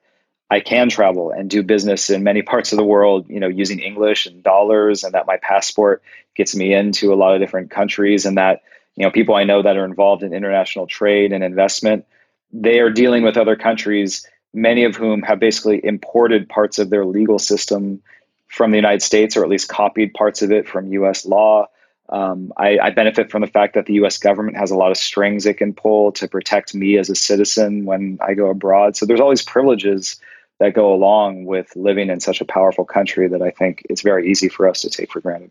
[0.51, 3.79] I can travel and do business in many parts of the world, you know, using
[3.79, 6.03] English and dollars, and that my passport
[6.35, 8.61] gets me into a lot of different countries, and that
[8.95, 12.05] you know people I know that are involved in international trade and investment,
[12.53, 17.05] they are dealing with other countries many of whom have basically imported parts of their
[17.05, 18.03] legal system
[18.49, 21.67] from the United States, or at least copied parts of it from US law.
[22.09, 24.97] Um, I, I, benefit from the fact that the US government has a lot of
[24.97, 28.95] strings it can pull to protect me as a citizen when I go abroad.
[28.95, 30.21] So there's all these privileges
[30.61, 34.31] that go along with living in such a powerful country that I think it's very
[34.31, 35.51] easy for us to take for granted.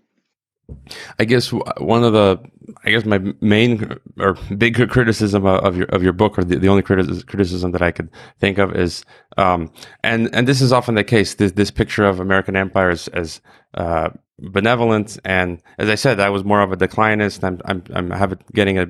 [1.20, 2.40] I guess one of the,
[2.84, 6.70] I guess my main or big criticism of your of your book, or the, the
[6.70, 9.06] only criticism that I could think of is,
[9.38, 9.72] um,
[10.04, 11.36] and and this is often the case.
[11.36, 13.42] This this picture of American empire as,
[13.76, 17.44] uh, benevolent, and as I said, I was more of a declinist.
[17.44, 18.88] I'm I'm I'm getting a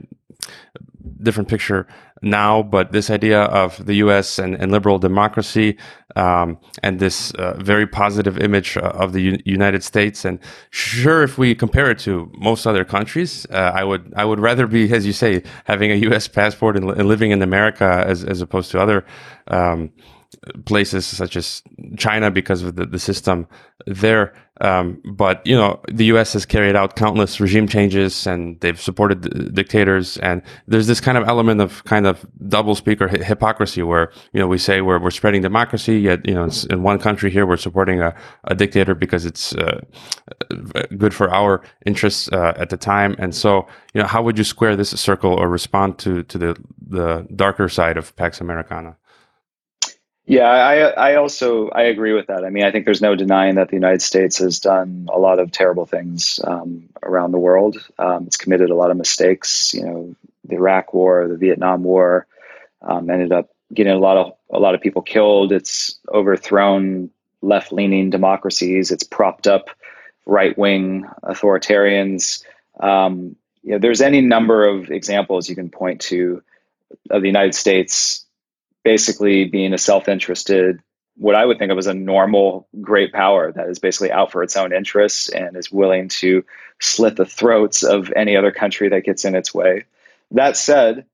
[1.22, 1.88] different picture
[2.22, 4.40] now, but this idea of the U.S.
[4.40, 5.78] and, and liberal democracy
[6.16, 11.24] um, and this uh, very positive image uh, of the U- United States, and sure,
[11.24, 14.92] if we compare it to most other countries, uh, I would I would rather be,
[14.94, 16.28] as you say, having a U.S.
[16.28, 19.06] passport and, and living in America as as opposed to other.
[19.48, 19.92] Um,
[20.66, 21.64] places such as
[21.98, 23.48] China because of the, the system
[23.86, 24.34] there.
[24.62, 26.34] Um, but you know, the U.S.
[26.34, 30.18] has carried out countless regime changes, and they've supported dictators.
[30.18, 34.40] And there's this kind of element of kind of double speak or hypocrisy, where you
[34.40, 37.58] know we say we're we're spreading democracy, yet you know in one country here we're
[37.58, 38.16] supporting a,
[38.46, 39.82] a dictator because it's uh,
[40.98, 43.16] good for our interests uh, at the time.
[43.20, 46.56] And so, you know, how would you square this circle or respond to to the
[46.88, 48.96] the darker side of Pax Americana?
[50.28, 52.44] Yeah, I I also I agree with that.
[52.44, 55.38] I mean, I think there's no denying that the United States has done a lot
[55.38, 57.78] of terrible things um, around the world.
[58.00, 59.74] Um, it's committed a lot of mistakes.
[59.74, 62.26] You know, the Iraq War, the Vietnam War,
[62.82, 65.52] um, ended up getting a lot of a lot of people killed.
[65.52, 67.12] It's overthrown
[67.44, 68.90] left leaning democracies.
[68.92, 69.70] It's propped up
[70.26, 72.44] right wing authoritarians.
[72.80, 76.42] Um, you know, there's any number of examples you can point to
[77.12, 78.25] of the United States
[78.86, 80.80] basically being a self-interested
[81.18, 84.44] what I would think of as a normal great power that is basically out for
[84.44, 86.44] its own interests and is willing to
[86.80, 89.86] slit the throats of any other country that gets in its way.
[90.32, 91.06] That said,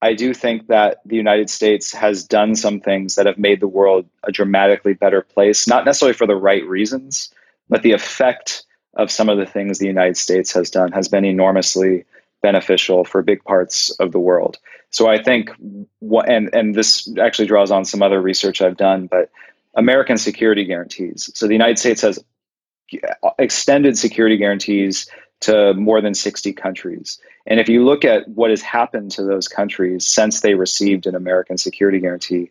[0.00, 3.66] I do think that the United States has done some things that have made the
[3.66, 7.34] world a dramatically better place, not necessarily for the right reasons,
[7.68, 11.24] but the effect of some of the things the United States has done has been
[11.24, 12.04] enormously
[12.42, 14.58] beneficial for big parts of the world.
[14.90, 15.50] So I think,
[16.00, 19.30] and and this actually draws on some other research I've done, but
[19.74, 21.30] American security guarantees.
[21.34, 22.18] So the United States has
[23.38, 25.10] extended security guarantees
[25.40, 27.20] to more than 60 countries.
[27.46, 31.14] And if you look at what has happened to those countries since they received an
[31.14, 32.50] American security guarantee,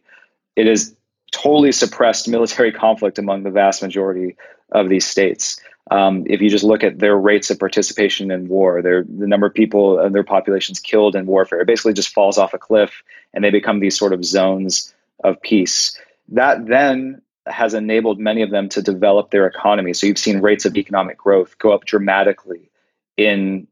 [0.55, 0.95] it has
[1.31, 4.37] totally suppressed military conflict among the vast majority
[4.71, 5.59] of these states.
[5.89, 9.47] Um, if you just look at their rates of participation in war, their the number
[9.47, 13.03] of people and their populations killed in warfare, it basically just falls off a cliff,
[13.33, 15.97] and they become these sort of zones of peace.
[16.29, 19.93] That then has enabled many of them to develop their economy.
[19.93, 22.69] So you've seen rates of economic growth go up dramatically
[23.15, 23.67] in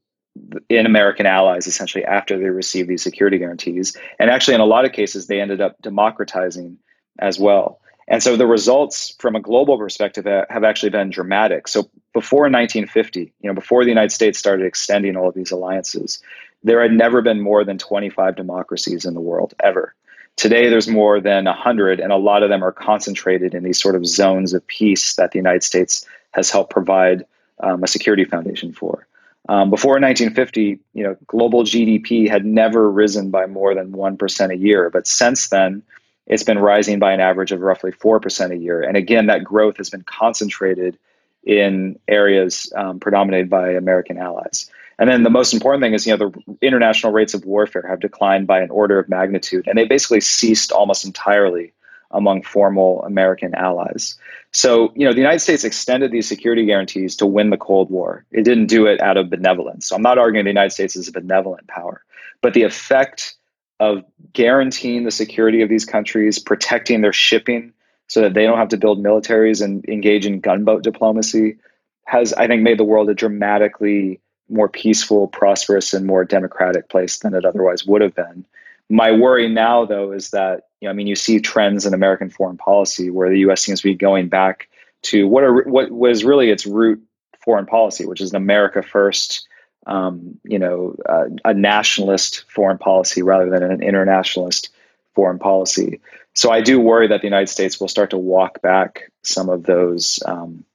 [0.70, 3.96] in American allies essentially after they received these security guarantees.
[4.20, 6.78] And actually, in a lot of cases, they ended up democratizing
[7.20, 7.80] as well.
[8.08, 11.68] And so the results from a global perspective have actually been dramatic.
[11.68, 16.24] So before 1950, you know, before the United States started extending all of these alliances,
[16.64, 19.94] there had never been more than 25 democracies in the world ever.
[20.38, 23.96] Today, there's more than 100, and a lot of them are concentrated in these sort
[23.96, 27.26] of zones of peace that the United States has helped provide
[27.60, 29.06] um, a security foundation for.
[29.50, 34.58] Um, before 1950, you know, global GDP had never risen by more than 1% a
[34.58, 34.90] year.
[34.90, 35.84] But since then,
[36.28, 38.82] it's been rising by an average of roughly 4% a year.
[38.82, 40.98] And again, that growth has been concentrated
[41.46, 44.70] in areas um, predominated by American allies.
[44.98, 48.00] And then the most important thing is, you know, the international rates of warfare have
[48.00, 51.74] declined by an order of magnitude, and they basically ceased almost entirely
[52.12, 54.18] among formal American allies.
[54.52, 58.26] So, you know, the United States extended these security guarantees to win the Cold War.
[58.32, 59.88] It didn't do it out of benevolence.
[59.88, 62.04] So I'm not arguing the United States is a benevolent power,
[62.42, 63.36] but the effect
[63.82, 67.74] of guaranteeing the security of these countries, protecting their shipping
[68.08, 71.58] so that they don't have to build militaries and engage in gunboat diplomacy
[72.06, 77.20] has, I think, made the world a dramatically more peaceful, prosperous, and more democratic place
[77.20, 78.46] than it otherwise would have been.
[78.90, 82.30] My worry now, though, is that you know, I mean, you see trends in American
[82.30, 83.64] foreign policy where the U.S.
[83.64, 84.70] seems to be going back
[85.04, 87.02] to what are what was really its root
[87.44, 89.48] foreign policy, which is an America first,
[89.88, 94.70] um, you know, uh, a nationalist foreign policy rather than an internationalist
[95.16, 96.00] foreign policy.
[96.36, 99.64] So I do worry that the United States will start to walk back some of
[99.64, 100.66] those um,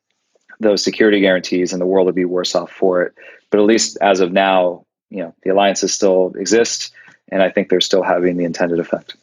[0.58, 3.14] those security guarantees, and the world will be worse off for it.
[3.50, 6.92] But at least as of now, you know, the alliances still exist,
[7.30, 9.16] and I think they're still having the intended effect.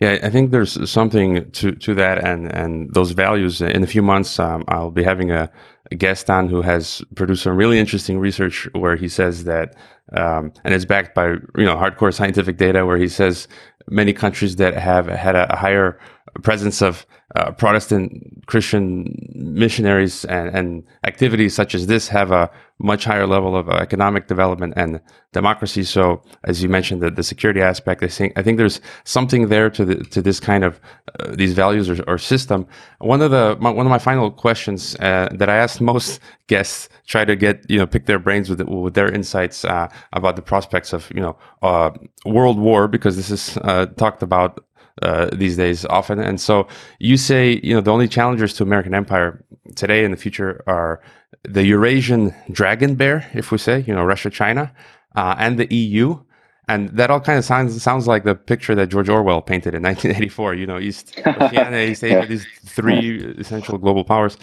[0.00, 3.60] Yeah, I think there's something to, to that and, and those values.
[3.60, 5.50] In a few months, um, I'll be having a,
[5.92, 9.76] a, guest on who has produced some really interesting research where he says that,
[10.12, 13.46] um, and it's backed by you know hardcore scientific data, where he says
[13.88, 15.98] many countries that have had a, higher
[16.42, 17.06] presence of
[17.36, 23.56] uh, Protestant Christian missionaries and, and, activities such as this have a much higher level
[23.56, 25.00] of uh, economic development and
[25.32, 25.84] democracy.
[25.84, 29.68] So, as you mentioned, the, the security aspect, I think I think there's something there
[29.70, 30.80] to the, to this kind of
[31.18, 32.66] uh, these values or, or, system.
[32.98, 36.88] One of the my, one of my final questions uh, that I asked most guests
[37.06, 40.42] try to get you know pick their brains with with their insights uh, about the
[40.42, 41.90] prospects of you know uh,
[42.24, 43.58] world war because this is
[43.96, 44.63] talked about
[45.02, 46.18] uh, these days often.
[46.18, 46.68] And so
[46.98, 51.00] you say, you know, the only challengers to American empire today and the future are
[51.42, 54.72] the Eurasian dragon bear, if we say, you know, Russia, China,
[55.16, 56.18] uh, and the EU.
[56.66, 59.82] And that all kind of sounds sounds like the picture that George Orwell painted in
[59.82, 60.54] 1984.
[60.54, 64.38] You know, East Oceania, East Asia, these three essential global powers.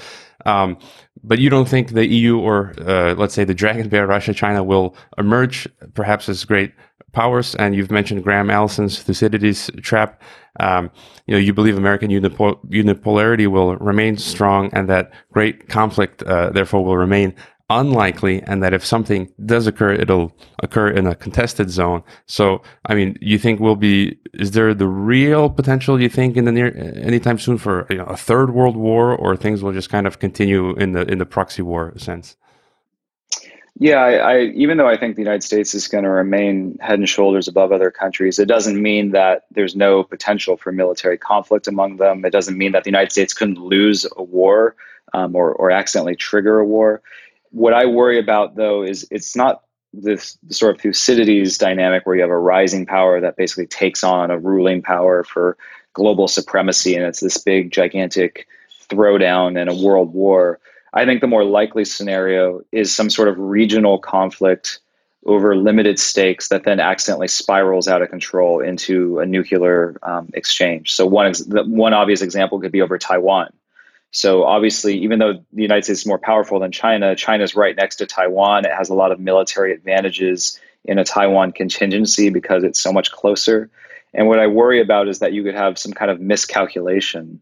[0.46, 0.78] Um,
[1.24, 4.64] but you don't think the EU or uh, let's say the dragon bear, Russia, China,
[4.64, 6.74] will emerge perhaps as great
[7.12, 10.22] powers, and you've mentioned Graham Allison's Thucydides trap.
[10.60, 10.92] Um,
[11.28, 16.50] you know, you believe American unipol- unipolarity will remain strong, and that great conflict, uh,
[16.50, 17.34] therefore, will remain
[17.70, 22.04] unlikely, and that if something does occur, it'll occur in a contested zone.
[22.26, 24.20] So, I mean, you think we'll be?
[24.34, 26.02] Is there the real potential?
[26.02, 29.38] You think in the near anytime soon for you know, a third world war, or
[29.38, 32.36] things will just kind of continue in the in the proxy war sense?
[33.82, 37.00] Yeah, I, I, even though I think the United States is going to remain head
[37.00, 41.68] and shoulders above other countries, it doesn't mean that there's no potential for military conflict
[41.68, 42.24] among them.
[42.24, 44.76] It doesn't mean that the United States couldn't lose a war
[45.14, 47.02] um, or, or accidentally trigger a war.
[47.50, 49.64] What I worry about, though, is it's not
[49.94, 54.30] this sort of Thucydides dynamic where you have a rising power that basically takes on
[54.30, 55.58] a ruling power for
[55.94, 58.46] global supremacy, and it's this big, gigantic
[58.90, 60.60] throwdown and a world war.
[60.94, 64.80] I think the more likely scenario is some sort of regional conflict
[65.26, 70.94] over limited stakes that then accidentally spirals out of control into a nuclear um, exchange.
[70.94, 73.54] So one ex- one obvious example could be over Taiwan.
[74.10, 77.98] So obviously, even though the United States is more powerful than China, China's right next
[77.98, 78.66] to Taiwan.
[78.66, 83.12] It has a lot of military advantages in a Taiwan contingency because it's so much
[83.12, 83.70] closer.
[84.14, 87.42] And what I worry about is that you could have some kind of miscalculation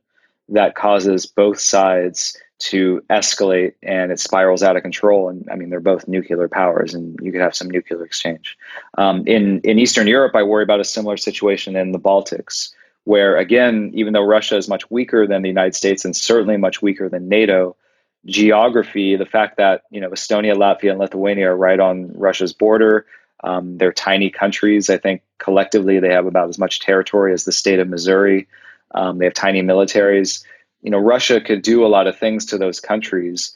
[0.51, 5.29] that causes both sides to escalate and it spirals out of control.
[5.29, 8.57] And I mean, they're both nuclear powers, and you could have some nuclear exchange.
[8.97, 12.73] Um, in in Eastern Europe, I worry about a similar situation in the Baltics,
[13.05, 16.81] where again, even though Russia is much weaker than the United States and certainly much
[16.81, 17.77] weaker than NATO,
[18.25, 23.05] geography, the fact that you know Estonia, Latvia, and Lithuania are right on Russia's border.
[23.41, 24.89] Um, they're tiny countries.
[24.89, 28.49] I think collectively they have about as much territory as the state of Missouri.
[28.93, 30.43] Um, they have tiny militaries
[30.81, 33.55] you know, Russia could do a lot of things to those countries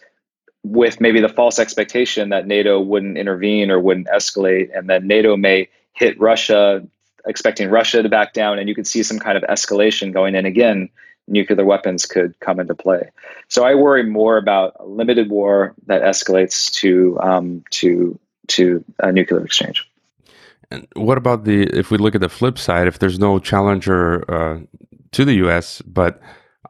[0.64, 5.36] with maybe the false expectation that NATO wouldn't intervene or wouldn't escalate, and then NATO
[5.36, 6.86] may hit Russia,
[7.26, 10.46] expecting Russia to back down, and you could see some kind of escalation going in
[10.46, 10.90] again.
[11.26, 13.10] Nuclear weapons could come into play.
[13.48, 18.20] So I worry more about a limited war that escalates to um, to
[18.50, 19.90] to a nuclear exchange.
[20.70, 22.88] And what about the if we look at the flip side?
[22.88, 24.60] If there's no challenger uh,
[25.14, 26.22] to the U.S., but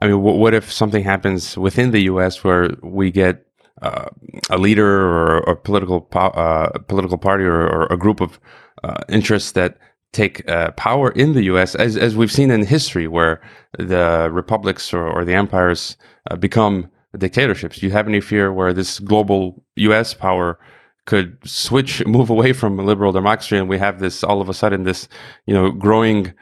[0.01, 2.43] I mean, what, if something happens within the U.S.
[2.43, 3.45] where we get
[3.81, 4.09] uh,
[4.49, 8.39] a leader or a political po- uh, political party or, or, a group of
[8.83, 9.77] uh, interests that
[10.11, 11.75] take uh, power in the U.S.
[11.75, 13.41] as as we've seen in history, where
[13.77, 15.97] the republics or, or the empires
[16.29, 17.79] uh, become dictatorships.
[17.79, 20.13] Do you have any fear where this global U.S.
[20.13, 20.59] power
[21.05, 24.83] could switch, move away from liberal democracy, and we have this all of a sudden
[24.83, 25.07] this
[25.45, 26.33] you know growing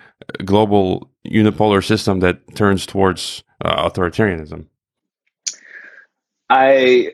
[0.46, 4.66] global unipolar system that turns towards uh, authoritarianism?
[6.50, 7.14] I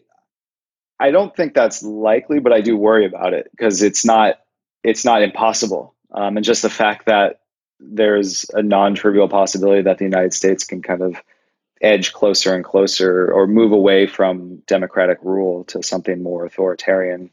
[1.00, 4.40] I don't think that's likely, but I do worry about it because it's not
[4.84, 7.42] it's not impossible, um, and just the fact that
[7.80, 11.22] there's a non-trivial possibility that the United States can kind of
[11.82, 17.30] edge closer and closer or move away from democratic rule to something more authoritarian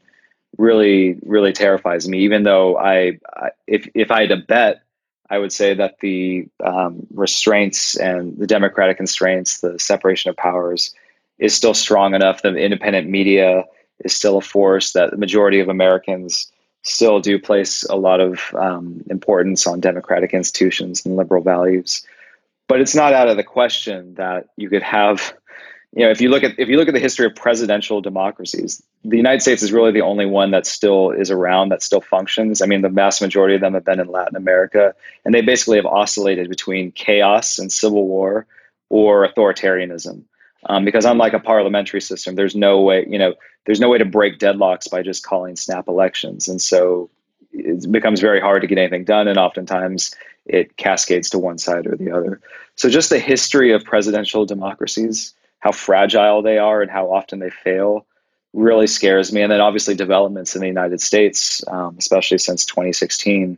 [0.57, 4.83] really really terrifies me even though I, I if if I had to bet
[5.29, 10.93] I would say that the um, restraints and the democratic constraints, the separation of powers,
[11.39, 12.41] is still strong enough.
[12.41, 13.65] The independent media
[13.99, 16.51] is still a force that the majority of Americans
[16.83, 22.05] still do place a lot of um, importance on democratic institutions and liberal values.
[22.67, 25.33] But it's not out of the question that you could have
[25.95, 28.83] you know, if you look at if you look at the history of presidential democracies,
[29.05, 32.61] the United States is really the only one that still is around, that still functions.
[32.61, 34.93] I mean, the vast majority of them have been in Latin America,
[35.23, 38.45] and they basically have oscillated between chaos and civil war
[38.89, 40.23] or authoritarianism.
[40.67, 43.35] Um, because unlike a parliamentary system, there's no way, you know,
[43.65, 47.09] there's no way to break deadlocks by just calling snap elections, and so
[47.53, 50.13] it becomes very hard to get anything done, and oftentimes
[50.45, 52.41] it cascades to one side or the other.
[52.75, 55.33] So, just the history of presidential democracies
[55.65, 58.05] how fragile they are and how often they fail
[58.53, 59.41] really scares me.
[59.41, 63.57] And then obviously developments in the United States, um, especially since 2016,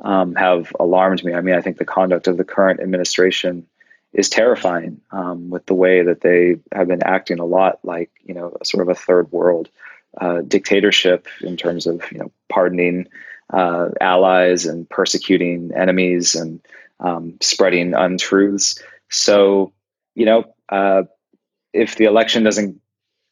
[0.00, 1.34] um, have alarmed me.
[1.34, 3.66] I mean, I think the conduct of the current administration
[4.14, 8.32] is terrifying um, with the way that they have been acting a lot like, you
[8.32, 9.68] know, sort of a third world
[10.18, 13.08] uh, dictatorship in terms of, you know, pardoning
[13.52, 16.62] uh, allies and persecuting enemies and
[16.98, 18.82] um, spreading untruths.
[19.10, 19.74] So,
[20.14, 21.02] you know, uh,
[21.72, 22.80] if the election doesn't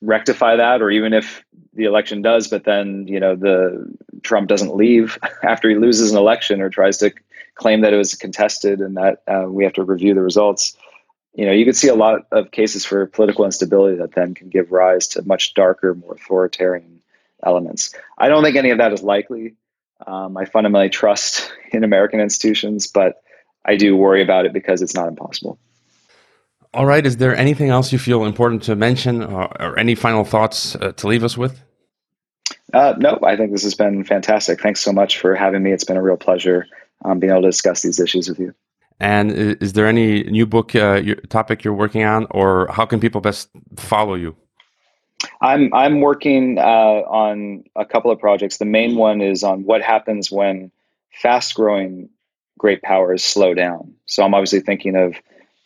[0.01, 3.86] rectify that, or even if the election does, but then you know the
[4.22, 7.12] Trump doesn't leave after he loses an election or tries to
[7.55, 10.76] claim that it was contested and that uh, we have to review the results.
[11.34, 14.49] You know, you could see a lot of cases for political instability that then can
[14.49, 17.01] give rise to much darker, more authoritarian
[17.45, 17.95] elements.
[18.18, 19.55] I don't think any of that is likely.
[20.07, 23.22] Um, I fundamentally trust in American institutions, but
[23.64, 25.59] I do worry about it because it's not impossible.
[26.73, 27.05] All right.
[27.05, 30.93] Is there anything else you feel important to mention or, or any final thoughts uh,
[30.93, 31.61] to leave us with?
[32.73, 34.61] Uh, no, I think this has been fantastic.
[34.61, 35.73] Thanks so much for having me.
[35.73, 36.66] It's been a real pleasure
[37.05, 38.55] um, being able to discuss these issues with you.
[39.01, 43.01] And is there any new book uh, your, topic you're working on, or how can
[43.01, 44.37] people best follow you?
[45.41, 48.59] I'm I'm working uh, on a couple of projects.
[48.59, 50.71] The main one is on what happens when
[51.12, 52.11] fast-growing
[52.59, 53.95] great powers slow down.
[54.05, 55.14] So I'm obviously thinking of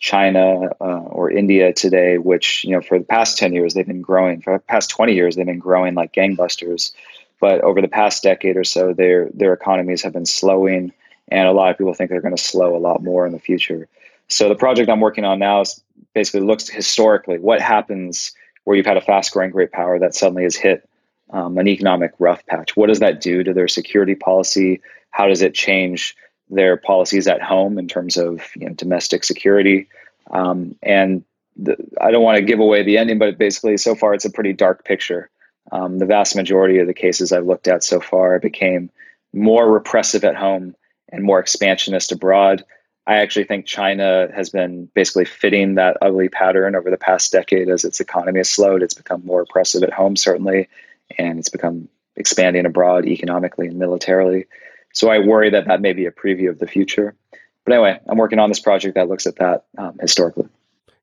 [0.04, 4.02] China uh, or India today, which you know for the past ten years they've been
[4.02, 4.42] growing.
[4.42, 6.92] For the past twenty years they've been growing like gangbusters,
[7.40, 10.92] but over the past decade or so, their their economies have been slowing,
[11.28, 13.38] and a lot of people think they're going to slow a lot more in the
[13.38, 13.88] future.
[14.28, 15.82] So the project I'm working on now is
[16.12, 18.32] basically looks historically what happens
[18.64, 20.86] where you've had a fast growing great power that suddenly has hit
[21.30, 22.76] um, an economic rough patch.
[22.76, 24.82] What does that do to their security policy?
[25.10, 26.14] How does it change
[26.54, 29.88] their policies at home in terms of you know, domestic security.
[30.30, 31.24] Um, and
[31.56, 34.30] the, I don't want to give away the ending, but basically, so far, it's a
[34.30, 35.30] pretty dark picture.
[35.72, 38.90] Um, the vast majority of the cases I've looked at so far became
[39.32, 40.74] more repressive at home
[41.10, 42.64] and more expansionist abroad.
[43.06, 47.68] I actually think China has been basically fitting that ugly pattern over the past decade
[47.68, 48.82] as its economy has slowed.
[48.82, 50.68] It's become more oppressive at home, certainly,
[51.18, 54.46] and it's become expanding abroad economically and militarily.
[54.94, 57.14] So I worry that that may be a preview of the future.
[57.64, 60.48] But anyway, I'm working on this project that looks at that um, historically.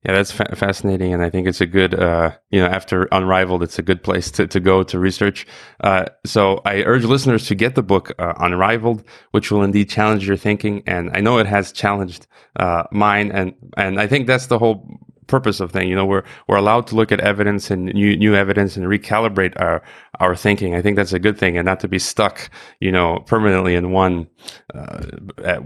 [0.06, 3.62] Yeah, that's fa- fascinating, and I think it's a good, uh, you know, after Unrivaled,
[3.62, 5.46] it's a good place to, to go to research.
[5.80, 10.28] Uh, so I urge listeners to get the book uh, Unrivaled, which will indeed challenge
[10.28, 12.26] your thinking, and I know it has challenged
[12.56, 14.90] uh, mine, and and I think that's the whole
[15.32, 15.90] purpose of thing.
[15.90, 19.60] You know, we're we're allowed to look at evidence and new new evidence and recalibrate
[19.60, 19.82] our
[20.20, 20.76] our thinking.
[20.76, 23.92] I think that's a good thing, and not to be stuck, you know, permanently in
[23.92, 24.28] one
[24.76, 25.08] uh,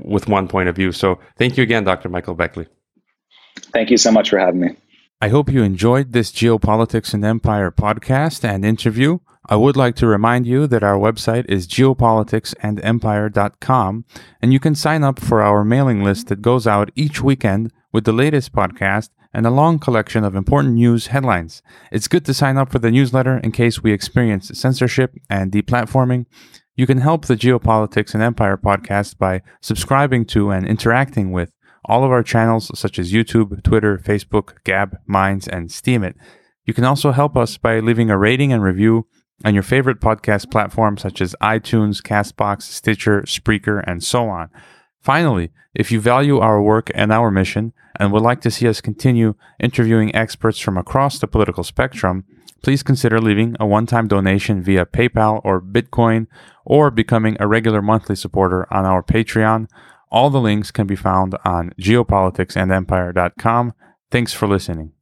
[0.02, 0.94] with one point of view.
[0.94, 2.08] So thank you again, Dr.
[2.08, 2.68] Michael Beckley.
[3.74, 4.78] Thank you so much for having me.
[5.22, 9.20] I hope you enjoyed this Geopolitics and Empire podcast and interview.
[9.48, 14.06] I would like to remind you that our website is geopoliticsandempire.com,
[14.42, 18.04] and you can sign up for our mailing list that goes out each weekend with
[18.06, 21.62] the latest podcast and a long collection of important news headlines.
[21.92, 26.26] It's good to sign up for the newsletter in case we experience censorship and deplatforming.
[26.78, 31.52] You can help the Geopolitics and Empire podcast by subscribing to and interacting with
[31.84, 36.16] all of our channels such as YouTube, Twitter, Facebook, Gab, Minds, and Steemit.
[36.64, 39.06] You can also help us by leaving a rating and review
[39.44, 44.50] on your favorite podcast platform such as iTunes, Castbox, Stitcher, Spreaker, and so on.
[45.06, 48.82] Finally, if you value our work and our mission and would like to see us
[48.82, 52.26] continue interviewing experts from across the political spectrum,
[52.64, 56.26] please consider leaving a one time donation via PayPal or Bitcoin
[56.66, 59.70] or becoming a regular monthly supporter on our Patreon.
[60.10, 63.74] All the links can be found on geopoliticsandempire.com.
[64.10, 64.95] Thanks for listening.